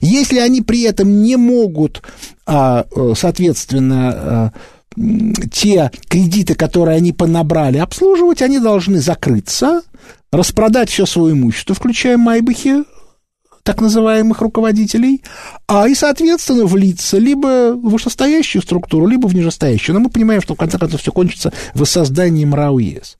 [0.00, 2.02] Если они при этом не могут,
[2.46, 2.84] а,
[3.16, 4.52] соответственно, а,
[5.52, 9.82] те кредиты, которые они понабрали, обслуживать, они должны закрыться,
[10.32, 12.84] распродать все свое имущество, включая Майбахи,
[13.62, 15.22] так называемых руководителей,
[15.66, 19.94] а и, соответственно, влиться либо в вышестоящую структуру, либо в нижестоящую.
[19.94, 23.16] Но мы понимаем, что в конце концов все кончится воссозданием РАО ЕС.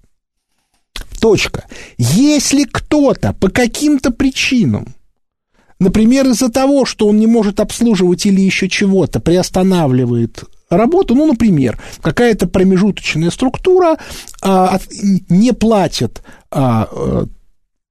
[1.24, 1.64] Точка.
[1.96, 4.94] Если кто-то по каким-то причинам,
[5.80, 11.80] например, из-за того, что он не может обслуживать или еще чего-то, приостанавливает работу, ну, например,
[12.02, 13.96] какая-то промежуточная структура
[14.42, 14.78] а,
[15.30, 17.26] не платит а, а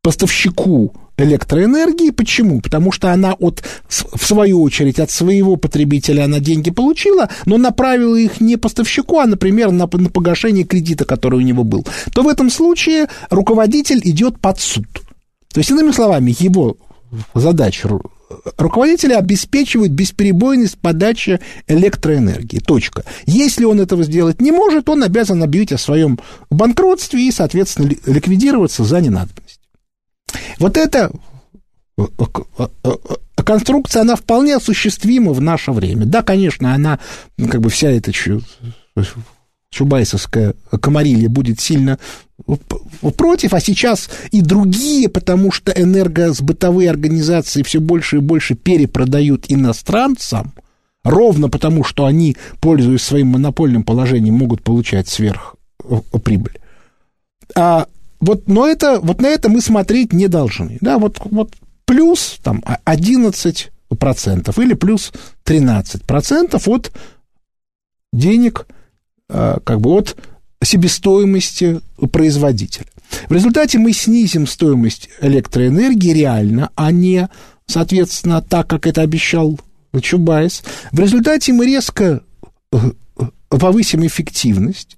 [0.04, 2.12] поставщику электроэнергии.
[2.12, 2.62] Почему?
[2.62, 8.16] Потому что она от, в свою очередь от своего потребителя она деньги получила, но направила
[8.16, 11.86] их не поставщику, а, например, на, на погашение кредита, который у него был.
[12.14, 14.88] То в этом случае руководитель идет под суд.
[15.54, 16.78] То есть, иными словами, его
[17.36, 17.90] задача
[18.58, 22.60] руководителя обеспечивают бесперебойность подачи электроэнергии.
[22.60, 23.04] Точка.
[23.26, 28.84] Если он этого сделать не может, он обязан объявить о своем банкротстве и, соответственно, ликвидироваться
[28.84, 29.60] за ненадобность.
[30.60, 31.12] Вот эта
[31.98, 32.92] э, э, э,
[33.44, 36.06] конструкция, она вполне осуществима в наше время.
[36.06, 37.00] Да, конечно, она,
[37.38, 38.12] ну, как бы вся эта
[39.70, 41.98] чубайсовская комарилья будет сильно
[43.18, 50.54] против, а сейчас и другие, потому что энергосбытовые организации все больше и больше перепродают иностранцам,
[51.04, 56.60] ровно потому, что они, пользуясь своим монопольным положением, могут получать сверхприбыль.
[57.56, 57.88] А
[58.24, 60.78] вот, но это, вот на это мы смотреть не должны.
[60.82, 61.54] Да, вот, вот
[61.86, 63.70] плюс там, 11%
[64.64, 65.12] или плюс
[65.46, 66.92] 13% от
[68.14, 68.68] денег,
[69.30, 70.16] а, как бы от
[70.64, 71.82] себестоимости
[72.12, 72.88] производителя.
[73.28, 77.28] В результате мы снизим стоимость электроэнергии реально, а не,
[77.66, 79.60] соответственно, так, как это обещал
[80.02, 80.64] Чубайс.
[80.92, 82.24] В результате мы резко
[82.72, 82.78] э,
[83.18, 84.98] э, повысим эффективность.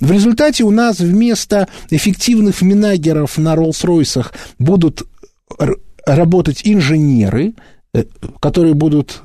[0.00, 5.06] В результате у нас вместо эффективных минагеров на Роллс-Ройсах будут
[6.04, 7.54] работать инженеры,
[7.94, 8.04] э,
[8.40, 9.22] которые будут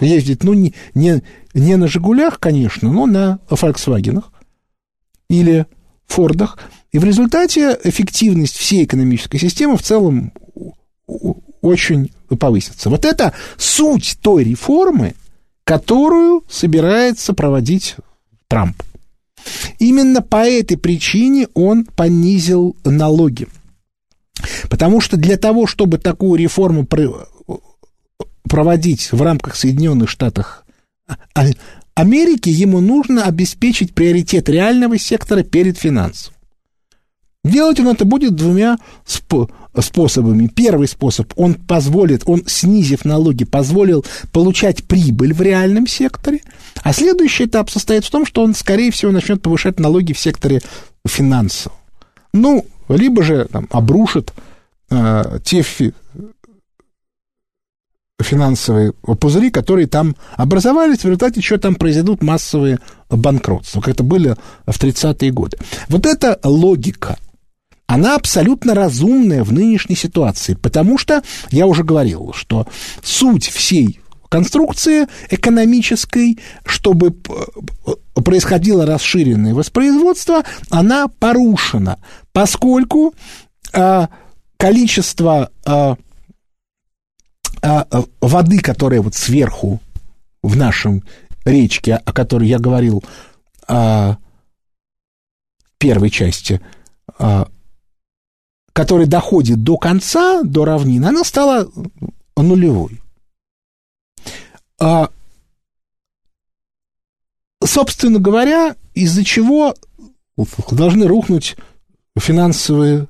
[0.00, 1.22] ездить, ну, не, не,
[1.54, 4.32] не на «Жигулях», конечно, но на «Фольксвагенах»
[5.28, 5.66] или
[6.06, 6.58] Фордах.
[6.92, 10.32] И в результате эффективность всей экономической системы в целом
[11.60, 12.90] очень повысится.
[12.90, 15.14] Вот это суть той реформы,
[15.64, 17.96] которую собирается проводить
[18.48, 18.82] Трамп.
[19.78, 23.48] Именно по этой причине он понизил налоги.
[24.68, 26.86] Потому что для того, чтобы такую реформу
[28.44, 30.64] проводить в рамках Соединенных Штатов
[31.94, 36.36] Америки ему нужно обеспечить приоритет реального сектора перед финансовым.
[37.44, 40.46] Делать он это будет двумя сп- способами.
[40.48, 46.40] Первый способ, он позволит, он, снизив налоги, позволил получать прибыль в реальном секторе,
[46.82, 50.60] а следующий этап состоит в том, что он, скорее всего, начнет повышать налоги в секторе
[51.06, 51.72] финансов.
[52.32, 54.32] Ну, либо же там, обрушит
[54.90, 55.94] э, те фи-
[58.22, 62.78] финансовые пузыри, которые там образовались, в результате чего там произойдут массовые
[63.08, 65.58] банкротства, как это были в 30-е годы.
[65.88, 67.18] Вот эта логика,
[67.90, 72.68] она абсолютно разумная в нынешней ситуации, потому что, я уже говорил, что
[73.02, 73.98] суть всей
[74.28, 77.16] конструкции экономической, чтобы
[78.14, 81.98] происходило расширенное воспроизводство, она порушена,
[82.30, 83.12] поскольку
[83.72, 84.08] а,
[84.56, 85.96] количество а,
[87.60, 87.86] а,
[88.20, 89.80] воды, которая вот сверху
[90.44, 91.02] в нашем
[91.44, 93.02] речке, о которой я говорил
[93.66, 94.16] а,
[95.64, 96.60] в первой части,
[97.18, 97.48] а,
[98.80, 101.70] которая доходит до конца, до равнины, она стала
[102.34, 103.02] нулевой.
[104.80, 105.10] А,
[107.62, 109.74] собственно говоря, из-за чего
[110.70, 111.56] должны рухнуть
[112.18, 113.06] финансовые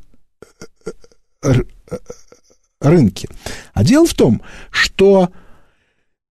[2.81, 3.29] рынке.
[3.73, 5.31] А дело в том, что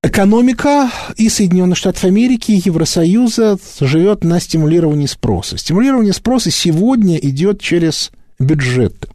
[0.03, 5.57] экономика и Соединенных Штатов Америки, и Евросоюза живет на стимулировании спроса.
[5.57, 9.07] Стимулирование спроса сегодня идет через бюджеты.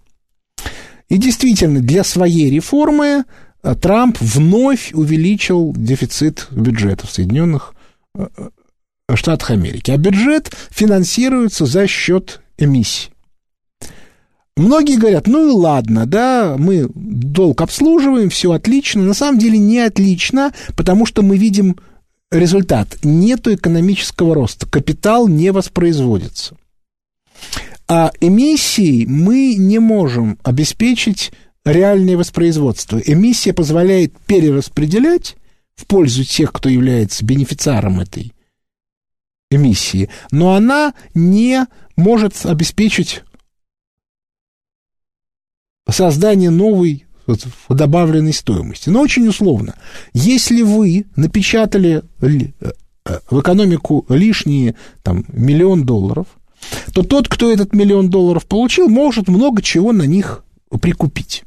[1.08, 3.24] И действительно, для своей реформы
[3.62, 7.74] э, Трамп вновь увеличил дефицит бюджета в Соединенных
[8.16, 9.90] э, э, Штатах Америки.
[9.90, 13.10] А бюджет финансируется за счет эмиссий.
[14.56, 19.02] Многие говорят, ну и ладно, да, мы долг обслуживаем, все отлично.
[19.02, 21.76] На самом деле не отлично, потому что мы видим
[22.30, 22.98] результат.
[23.02, 26.56] Нету экономического роста, капитал не воспроизводится.
[27.86, 31.32] А эмиссией мы не можем обеспечить
[31.64, 32.98] реальное воспроизводство.
[32.98, 35.36] Эмиссия позволяет перераспределять
[35.74, 38.32] в пользу тех, кто является бенефициаром этой
[39.50, 41.66] эмиссии, но она не
[41.96, 43.22] может обеспечить
[45.88, 47.06] создание новой
[47.68, 48.90] добавленной стоимости.
[48.90, 49.74] Но очень условно.
[50.12, 52.70] Если вы напечатали э,
[53.30, 56.26] в экономику лишние там, миллион долларов,
[56.92, 60.44] то тот, кто этот миллион долларов получил, может много чего на них
[60.80, 61.44] прикупить.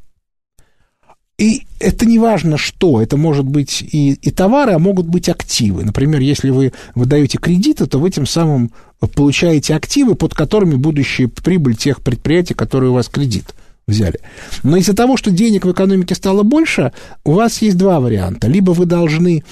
[1.37, 5.83] И это не важно что, это может быть и, и товары, а могут быть активы.
[5.83, 8.71] Например, если вы выдаете кредиты, то вы тем самым
[9.15, 13.53] получаете активы, под которыми будущая прибыль тех предприятий, которые у вас кредит–
[13.87, 14.19] взяли.
[14.63, 16.91] Но из-за того, что денег в экономике стало больше,
[17.23, 18.47] у вас есть два варианта.
[18.47, 19.43] Либо вы должны,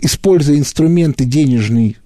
[0.00, 1.96] используя инструменты денежной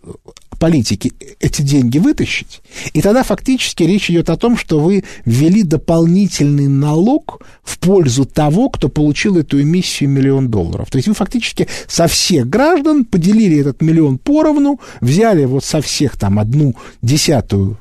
[0.59, 2.61] политики эти деньги вытащить.
[2.93, 8.69] И тогда фактически речь идет о том, что вы ввели дополнительный налог в пользу того,
[8.69, 10.91] кто получил эту эмиссию миллион долларов.
[10.91, 16.17] То есть вы фактически со всех граждан поделили этот миллион поровну, взяли вот со всех
[16.17, 17.79] там одну десятую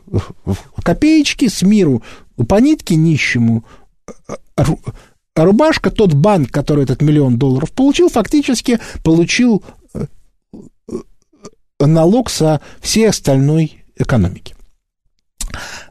[0.83, 2.03] копеечки, с миру
[2.47, 3.65] по нитке нищему
[5.35, 9.63] рубашка, тот банк, который этот миллион долларов получил, фактически получил
[11.79, 14.55] налог со всей остальной экономики.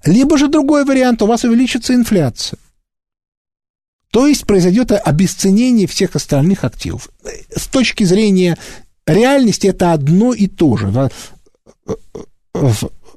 [0.04, 2.58] Либо же другой вариант, у вас увеличится инфляция.
[4.10, 7.10] То есть произойдет обесценение всех остальных активов.
[7.54, 8.56] С точки зрения
[9.06, 11.10] реальности это одно и то же.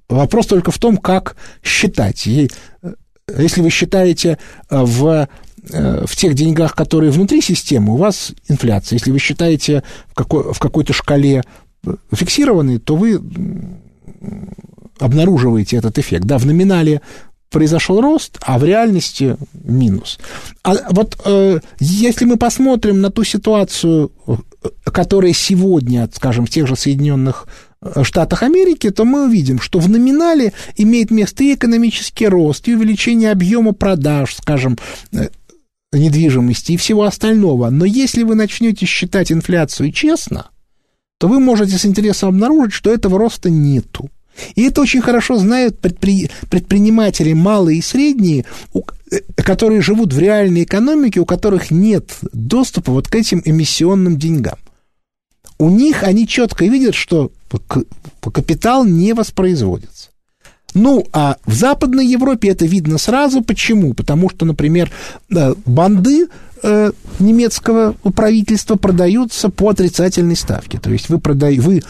[0.10, 2.26] Вопрос только в том, как считать.
[2.26, 4.40] Если вы считаете
[4.70, 5.30] в,
[5.62, 8.98] в тех деньгах, которые внутри системы, у вас инфляция.
[8.98, 11.44] Если вы считаете в, какой, в какой-то шкале
[12.12, 13.22] фиксированный, то вы
[15.00, 16.26] обнаруживаете этот эффект.
[16.26, 17.02] Да, в номинале
[17.50, 20.20] произошел рост, а в реальности минус.
[20.64, 24.12] А вот э, если мы посмотрим на ту ситуацию,
[24.84, 27.48] которая сегодня, скажем, в тех же Соединенных
[27.82, 32.76] э, Штатах Америки, то мы увидим, что в номинале имеет место и экономический рост, и
[32.76, 34.78] увеличение объема продаж, скажем,
[35.12, 35.30] э,
[35.92, 37.70] недвижимости и всего остального.
[37.70, 40.50] Но если вы начнете считать инфляцию честно,
[41.20, 44.10] то вы можете с интересом обнаружить, что этого роста нету.
[44.56, 46.32] И это очень хорошо знают предпри...
[46.50, 48.84] предприниматели малые и средние, у...
[49.12, 54.58] Э, которые живут в реальной экономике, у которых нет доступа вот к этим эмиссионным деньгам.
[55.58, 57.32] У них они четко видят, что
[58.22, 60.10] капитал не воспроизводится.
[60.74, 63.42] Ну, а в Западной Европе это видно сразу.
[63.42, 63.94] Почему?
[63.94, 64.90] Потому что, например,
[65.66, 66.28] банды
[66.62, 70.80] э, немецкого правительства продаются по отрицательной ставке.
[70.80, 71.82] То есть вы, продай, вы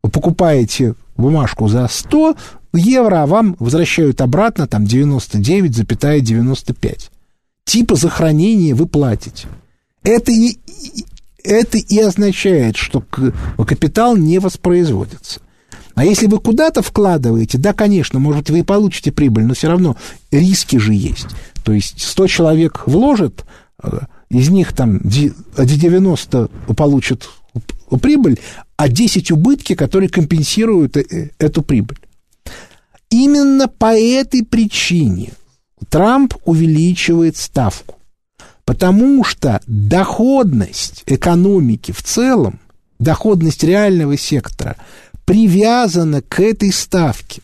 [0.00, 2.36] покупаете бумажку за 100
[2.74, 7.10] евро, а вам возвращают обратно там 99,95.
[7.64, 9.48] Типа за хранение вы платите.
[10.02, 10.58] Это и,
[11.42, 13.02] это и означает, что
[13.56, 15.40] капитал не воспроизводится.
[15.96, 19.96] А если вы куда-то вкладываете, да, конечно, может, вы и получите прибыль, но все равно
[20.30, 21.28] риски же есть.
[21.64, 23.46] То есть 100 человек вложит,
[24.30, 27.28] из них там 90 получат
[28.00, 28.38] прибыль,
[28.76, 31.98] а 10 убытки, которые компенсируют э, эту прибыль.
[33.10, 35.32] Именно по этой причине
[35.88, 37.96] Трамп увеличивает ставку.
[38.64, 42.58] Потому что доходность экономики в целом,
[42.98, 44.76] доходность реального сектора
[45.24, 47.42] привязана к этой ставке.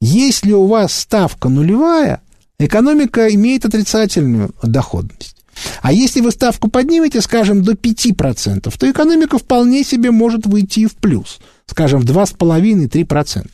[0.00, 2.20] Если у вас ставка нулевая,
[2.58, 5.36] экономика имеет отрицательную доходность.
[5.82, 10.94] А если вы ставку поднимете, скажем, до 5%, то экономика вполне себе может выйти в
[10.96, 13.48] плюс, скажем, в 2,5-3%.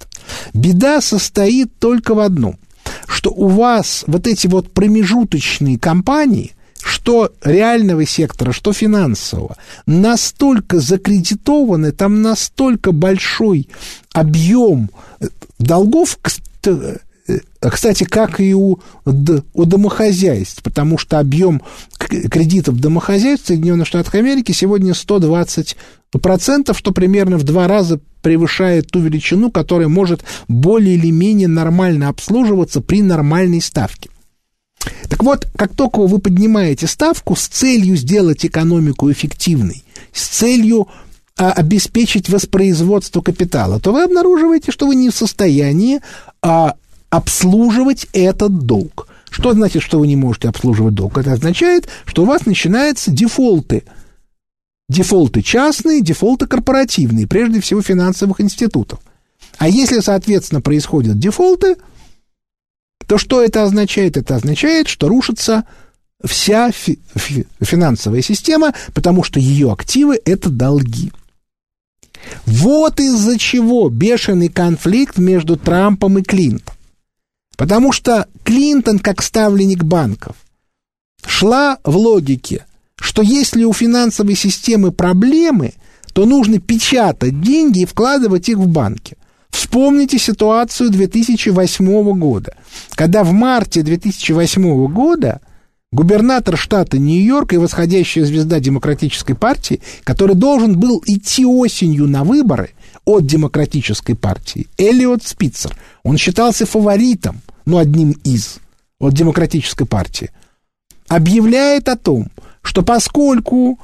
[0.52, 2.58] Беда состоит только в одном,
[3.06, 6.52] что у вас вот эти вот промежуточные компании,
[6.82, 13.68] что реального сектора, что финансового, настолько закредитованы, там настолько большой
[14.12, 14.90] объем
[15.58, 16.18] долгов,
[16.66, 16.96] Э,
[17.60, 21.62] кстати, как и у, у домохозяйств, потому что объем
[21.98, 25.74] кредитов домохозяйств в Соединенных Штатах Америки сегодня 120%,
[26.76, 32.80] что примерно в два раза превышает ту величину, которая может более или менее нормально обслуживаться
[32.80, 34.10] при нормальной ставке.
[35.08, 40.88] Так вот, как только вы поднимаете ставку с целью сделать экономику эффективной, с целью
[41.36, 46.00] а, обеспечить воспроизводство капитала, то вы обнаруживаете, что вы не в состоянии
[46.42, 46.74] а,
[47.16, 49.08] обслуживать этот долг.
[49.30, 51.16] Что значит, что вы не можете обслуживать долг?
[51.18, 53.84] Это означает, что у вас начинаются дефолты.
[54.88, 58.98] Дефолты частные, дефолты корпоративные, прежде всего финансовых институтов.
[59.58, 61.76] А если, соответственно, происходят дефолты,
[63.06, 64.16] то что это означает?
[64.16, 65.64] Это означает, что рушится
[66.24, 71.12] вся фи- фи- финансовая система, потому что ее активы– это долги.
[72.46, 76.74] Вот из-за чего бешеный конфликт между Трампом и Клинтом.
[77.56, 80.36] Потому что Клинтон, как ставленник банков,
[81.24, 85.74] шла в логике, что если у финансовой системы проблемы,
[86.12, 89.16] то нужно печатать деньги и вкладывать их в банки.
[89.50, 92.56] Вспомните ситуацию 2008 года,
[92.94, 95.40] когда в марте 2008 года
[95.92, 102.70] губернатор штата Нью-Йорк и восходящая звезда Демократической партии, который должен был идти осенью на выборы
[103.04, 108.58] от Демократической партии, Элliot Спицер, он считался фаворитом, ну, одним из,
[108.98, 110.30] от Демократической партии,
[111.08, 112.30] объявляет о том,
[112.62, 113.78] что поскольку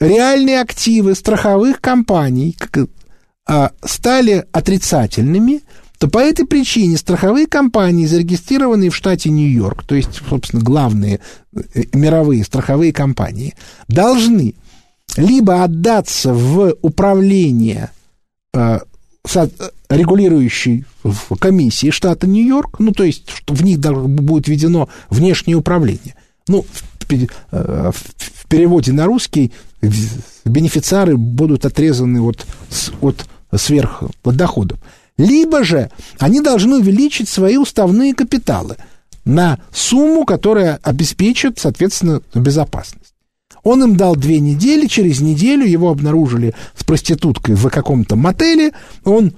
[0.00, 2.56] реальные активы страховых компаний
[3.46, 5.60] а, стали отрицательными,
[5.98, 11.20] то по этой причине страховые компании, зарегистрированные в штате Нью-Йорк, то есть, собственно, главные
[11.54, 13.54] э, мировые страховые компании,
[13.86, 14.56] должны
[15.16, 17.90] либо отдаться в управление
[18.54, 18.78] э,
[19.88, 20.84] регулирующей
[21.38, 26.14] комиссии штата Нью-Йорк, ну, то есть, в них будет введено внешнее управление.
[26.48, 27.12] Ну, в,
[27.52, 27.92] э,
[28.52, 29.50] переводе на русский
[30.44, 32.46] бенефициары будут отрезаны от,
[33.00, 34.78] от сверхдоходов.
[35.16, 38.76] Либо же они должны увеличить свои уставные капиталы
[39.24, 43.11] на сумму, которая обеспечит, соответственно, безопасность.
[43.62, 48.72] Он им дал две недели, через неделю его обнаружили с проституткой в каком-то мотеле,
[49.04, 49.34] он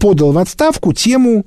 [0.00, 1.44] подал в отставку, тему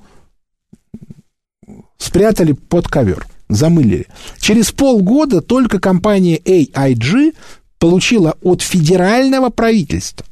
[1.98, 4.08] спрятали под ковер, замылили.
[4.40, 7.36] Через полгода только компания AIG
[7.80, 10.26] получила от федерального правительства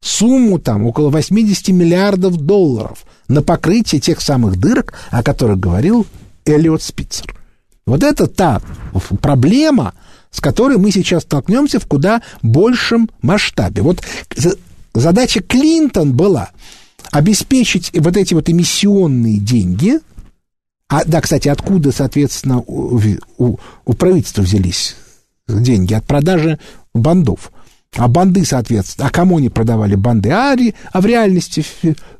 [0.00, 6.06] сумму там около 80 миллиардов долларов на покрытие тех самых дырок, о которых говорил
[6.44, 7.37] Эллиот Спицер.
[7.88, 8.60] Вот это та
[9.22, 9.94] проблема,
[10.30, 13.82] с которой мы сейчас столкнемся в куда большем масштабе.
[13.82, 14.02] Вот
[14.94, 16.50] задача Клинтон была
[17.10, 20.00] обеспечить вот эти вот эмиссионные деньги.
[20.90, 23.00] А, да, кстати, откуда, соответственно, у,
[23.38, 24.96] у, у правительства взялись
[25.46, 25.94] деньги?
[25.94, 26.58] От продажи
[26.94, 27.52] бандов.
[27.96, 30.30] А банды, соответственно, а кому они продавали банды?
[30.30, 30.56] А,
[30.92, 31.64] а в реальности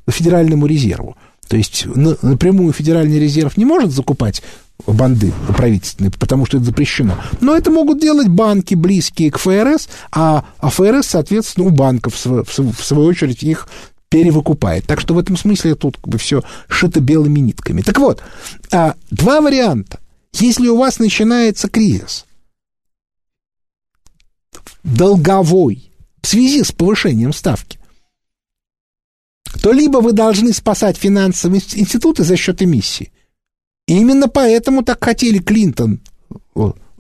[0.07, 1.16] Федеральному резерву.
[1.49, 4.42] То есть напрямую Федеральный резерв не может закупать
[4.86, 7.16] банды правительственные, потому что это запрещено.
[7.40, 12.44] Но это могут делать банки, близкие к ФРС, а, а ФРС, соответственно, у банков, в,
[12.44, 13.68] в свою очередь, их
[14.09, 14.86] перевыкупает.
[14.86, 17.82] Так что в этом смысле тут как бы все шито белыми нитками.
[17.82, 18.22] Так вот,
[18.70, 19.99] а, два варианта.
[20.34, 22.26] Если у вас начинается кризис,
[24.84, 25.90] долговой
[26.22, 27.78] в связи с повышением ставки,
[29.62, 33.12] то либо вы должны спасать финансовые институты за счет эмиссии.
[33.86, 36.00] И именно поэтому так хотели Клинтон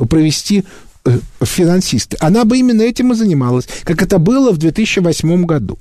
[0.08, 0.64] провести
[1.04, 2.16] э, финансисты.
[2.20, 5.78] Она бы именно этим и занималась, как это было в 2008 году.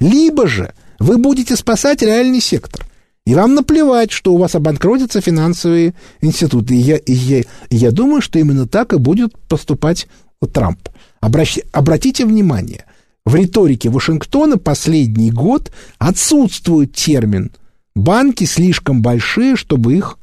[0.00, 2.86] Либо же вы будете спасать реальный сектор.
[3.24, 6.74] И вам наплевать, что у вас обанкротятся финансовые институты.
[6.74, 10.08] И я, и я, и я думаю, что именно так и будет поступать
[10.52, 10.88] Трамп.
[11.20, 11.58] Обращ...
[11.72, 12.84] Обратите внимание,
[13.28, 17.52] в риторике Вашингтона последний год отсутствует термин
[17.94, 20.18] «банки слишком большие, чтобы их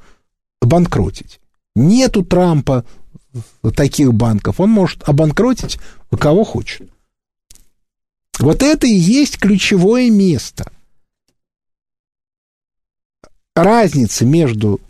[0.60, 1.40] банкротить».
[1.76, 2.84] Нет у Трампа
[3.76, 5.78] таких банков, он может обанкротить
[6.18, 6.90] кого хочет.
[8.40, 10.72] Вот это и есть ключевое место.
[13.56, 14.82] Разница между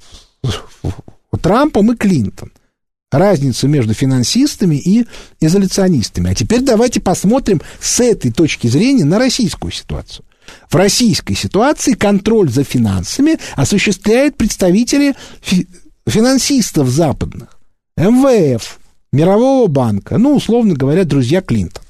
[1.41, 2.51] Трампом и Клинтон–
[3.11, 5.05] разницу между финансистами и
[5.39, 6.31] изоляционистами.
[6.31, 10.25] А теперь давайте посмотрим с этой точки зрения на российскую ситуацию.
[10.69, 15.67] В российской ситуации контроль за финансами осуществляют представители фи-
[16.07, 17.57] финансистов западных,
[17.97, 18.79] МВФ,
[19.11, 21.83] Мирового банка, ну, условно говоря, друзья Клинтон.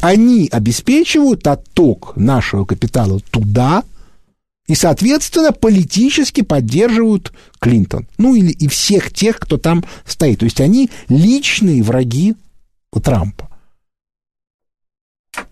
[0.00, 3.84] Они обеспечивают отток нашего капитала туда,
[4.68, 8.06] и, соответственно, политически поддерживают Клинтон.
[8.18, 10.40] Ну, или и всех тех, кто там стоит.
[10.40, 12.36] То есть они личные враги
[13.02, 13.48] Трампа.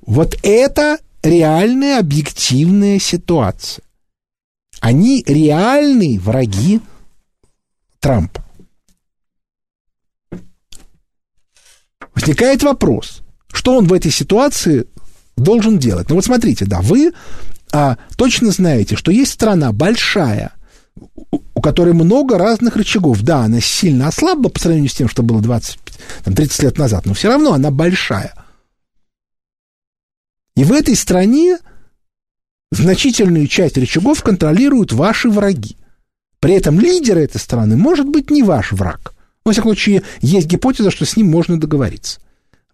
[0.02, 3.84] Вот это реальная объективная ситуация.
[4.80, 6.80] Они реальные враги
[8.00, 8.44] Трампа.
[12.14, 14.86] Возникает вопрос, что он в этой ситуации
[15.36, 16.08] должен делать?
[16.08, 17.12] Ну вот смотрите, да, вы
[17.72, 20.52] а, точно знаете, что есть страна большая,
[21.54, 23.22] у которой много разных рычагов.
[23.22, 25.78] Да, она сильно ослабла по сравнению с тем, что было 20,
[26.24, 28.34] там, 30 лет назад, но все равно она большая.
[30.54, 31.58] И в этой стране
[32.70, 35.76] значительную часть рычагов контролируют ваши враги.
[36.40, 39.14] При этом лидер этой страны может быть не ваш враг.
[39.44, 42.20] Во всяком случае, есть гипотеза, что с ним можно договориться.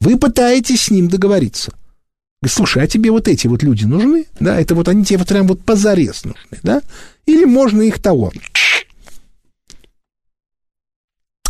[0.00, 1.72] Вы пытаетесь с ним договориться.
[2.44, 4.26] Слушай, а тебе вот эти вот люди нужны?
[4.40, 6.82] Да, это вот они тебе вот прям вот позарез нужны, да?
[7.26, 8.32] Или можно их того?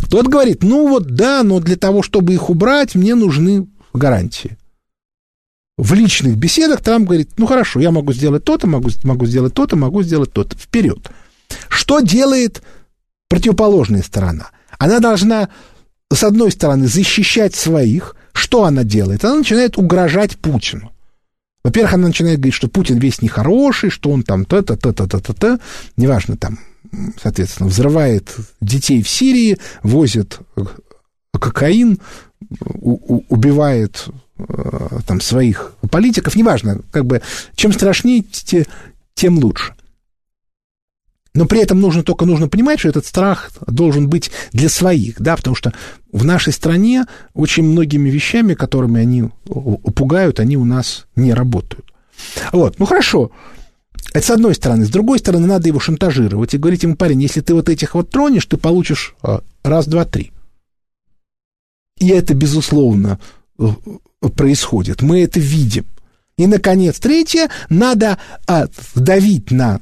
[0.09, 4.57] Тот говорит, ну вот да, но для того, чтобы их убрать, мне нужны гарантии.
[5.75, 9.75] В личных беседах Трамп говорит, ну хорошо, я могу сделать то-то, могу, могу сделать то-то,
[9.75, 10.55] могу сделать то-то.
[10.55, 11.09] Вперед.
[11.67, 12.61] Что делает
[13.27, 14.51] противоположная сторона?
[14.77, 15.49] Она должна,
[16.11, 19.23] с одной стороны, защищать своих, что она делает?
[19.23, 20.91] Она начинает угрожать Путину.
[21.63, 24.57] Во-первых, она начинает говорить, что Путин весь нехороший, что он там то
[25.95, 26.59] неважно, там,
[27.21, 30.39] соответственно, взрывает детей в Сирии, возит
[31.31, 31.99] кокаин,
[32.59, 34.07] убивает
[34.37, 37.21] э, там своих политиков, неважно, как бы,
[37.55, 38.25] чем страшнее,
[39.13, 39.73] тем лучше.
[41.35, 45.35] Но при этом нужно только нужно понимать, что этот страх должен быть для своих, да,
[45.35, 45.73] потому что
[46.11, 51.85] в нашей стране очень многими вещами, которыми они пугают, они у нас не работают.
[52.51, 53.31] Вот, ну хорошо,
[54.13, 54.85] это с одной стороны.
[54.85, 58.11] С другой стороны, надо его шантажировать и говорить ему, парень, если ты вот этих вот
[58.11, 60.31] тронешь, ты получишь а, раз, два, три.
[61.97, 63.19] И это, безусловно,
[63.57, 63.67] э,
[64.35, 65.01] происходит.
[65.01, 65.85] Мы это видим.
[66.37, 69.79] И, наконец, третье, надо а, давить на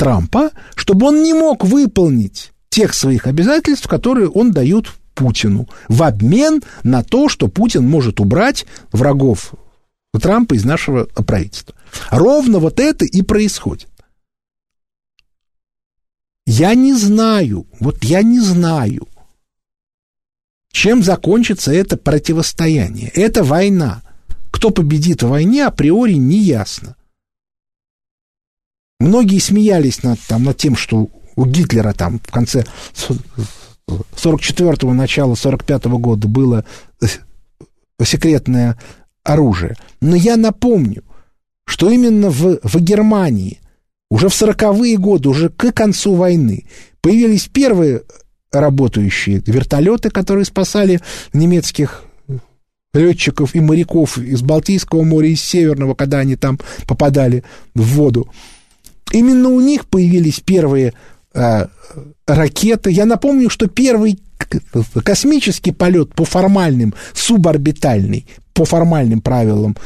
[0.00, 6.62] Трампа, чтобы он не мог выполнить тех своих обязательств, которые он дает Путину, в обмен
[6.82, 9.52] на то, что Путин может убрать врагов
[10.18, 11.74] Трампа из нашего правительства.
[12.10, 13.90] Ровно вот это и происходит.
[16.46, 19.06] Я не знаю, вот я не знаю,
[20.72, 23.10] чем закончится это противостояние.
[23.10, 24.00] Это война.
[24.50, 26.96] Кто победит в войне, априори не ясно.
[29.00, 32.64] Многие смеялись над, там, над тем, что у Гитлера там в конце
[33.88, 36.64] 44-го, начала 45-го года было
[38.02, 38.78] секретное
[39.24, 39.76] оружие.
[40.00, 41.02] Но я напомню,
[41.66, 43.60] что именно в, в Германии
[44.10, 46.66] уже в 40-е годы, уже к концу войны,
[47.00, 48.02] появились первые
[48.52, 51.00] работающие вертолеты, которые спасали
[51.32, 52.04] немецких
[52.92, 57.44] летчиков и моряков из Балтийского моря, из Северного, когда они там попадали
[57.74, 58.28] в воду.
[59.12, 60.94] Именно у них появились первые
[61.34, 61.66] э,
[62.26, 62.90] ракеты.
[62.90, 64.20] Я напомню, что первый
[65.04, 69.76] космический полет по формальным, суборбитальный, по формальным правилам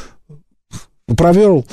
[1.15, 1.65] провел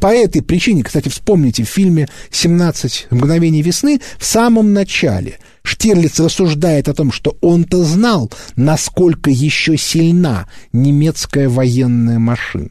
[0.00, 6.88] по этой причине, кстати, вспомните, в фильме «17 мгновений весны» в самом начале Штирлиц рассуждает
[6.88, 12.70] о том, что он-то знал, насколько еще сильна немецкая военная машина.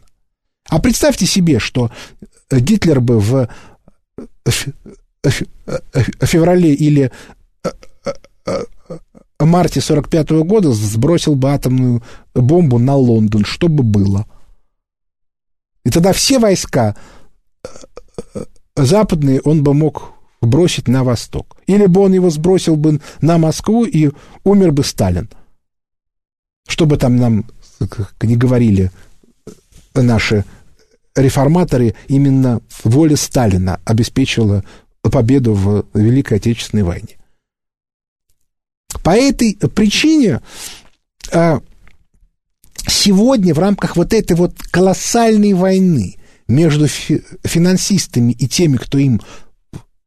[0.69, 1.91] А представьте себе, что
[2.51, 3.49] Гитлер бы в
[6.21, 7.11] феврале или
[9.39, 14.25] марте 45 года сбросил бы атомную бомбу на Лондон, что бы было–
[15.85, 16.95] и тогда все войска
[17.63, 17.67] э,
[18.33, 20.11] э, западные он бы мог
[20.41, 21.57] бросить на восток.
[21.67, 24.11] Или бы он его сбросил бы на Москву, и
[24.43, 25.29] умер бы Сталин.
[26.67, 27.45] Что бы там нам
[28.21, 28.91] не говорили
[29.93, 30.43] наши
[31.15, 34.63] реформаторы, именно воля Сталина обеспечила
[35.01, 37.17] победу в Великой Отечественной войне.
[39.03, 40.41] По этой причине
[42.87, 46.17] сегодня в рамках вот этой вот колоссальной войны
[46.47, 49.21] между финансистами и теми, кто им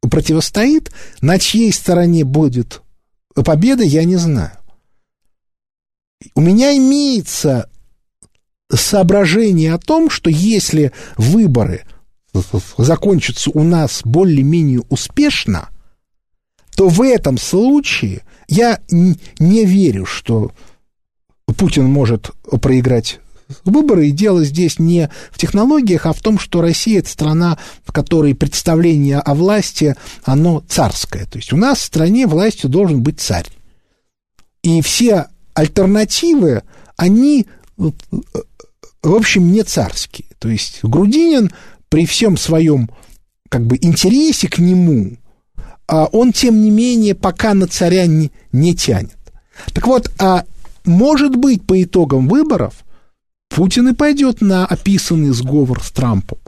[0.01, 2.81] противостоит, на чьей стороне будет
[3.35, 4.51] победа, я не знаю.
[6.35, 7.69] У меня имеется
[8.73, 11.85] соображение о том, что если выборы
[12.77, 15.69] закончатся у нас более-менее успешно,
[16.75, 20.51] то в этом случае я не верю, что
[21.59, 22.31] Путин может
[22.61, 23.19] проиграть
[23.65, 27.91] выборы, и дело здесь не в технологиях, а в том, что Россия– это страна, в
[27.91, 31.25] которой представление о власти, оно царское.
[31.25, 33.47] То есть у нас в стране властью должен быть царь.
[34.63, 36.63] И все альтернативы,
[36.95, 37.45] они,
[37.75, 37.93] в
[39.03, 40.27] общем, не царские.
[40.39, 41.51] То есть Грудинин
[41.89, 42.89] при всем своем
[43.49, 45.17] как бы интересе к нему,
[45.89, 49.17] а он, тем не менее, пока на царя не, не тянет.
[49.73, 50.45] Так вот, а
[50.89, 52.83] может быть, по итогам выборов
[53.49, 56.39] Путин и пойдет на описанный сговор с Трампом.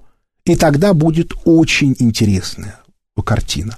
[0.46, 2.80] И тогда будет очень интересная
[3.24, 3.78] картина.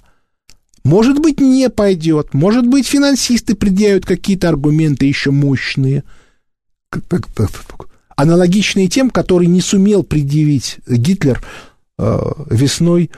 [0.86, 2.34] Может быть, не пойдет.
[2.34, 6.04] Может быть, финансисты предъявят какие-то аргументы еще мощные,
[8.16, 11.44] аналогичные тем, которые не сумел предъявить Гитлер
[11.98, 13.12] э, весной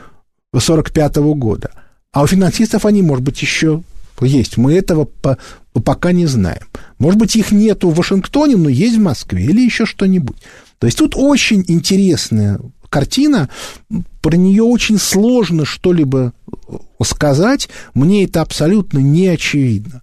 [0.51, 1.71] 1945 года.
[2.11, 3.83] А у финансистов они, может быть, еще
[4.23, 4.57] есть.
[4.57, 5.09] Мы этого
[5.83, 6.63] пока не знаем.
[6.99, 10.37] Может быть, их нету в Вашингтоне, но есть в Москве или еще что-нибудь.
[10.79, 12.59] То есть тут очень интересная
[12.89, 13.49] картина,
[14.21, 16.33] про нее очень сложно что-либо
[17.03, 20.01] сказать, мне это абсолютно не очевидно.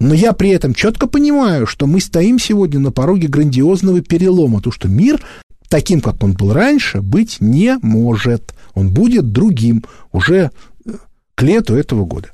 [0.00, 4.70] Но я при этом четко понимаю, что мы стоим сегодня на пороге грандиозного перелома, то
[4.70, 5.20] что мир
[5.68, 8.54] таким, как он был раньше, быть не может.
[8.74, 10.50] Он будет другим уже
[10.86, 10.90] э,
[11.34, 12.28] к лету этого года.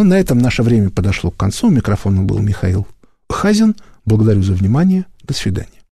[0.00, 1.66] Ну, на этом наше время подошло к концу.
[1.66, 2.86] У микрофона был Михаил
[3.28, 3.76] Хазин.
[4.06, 5.04] Благодарю за внимание.
[5.24, 5.79] До свидания.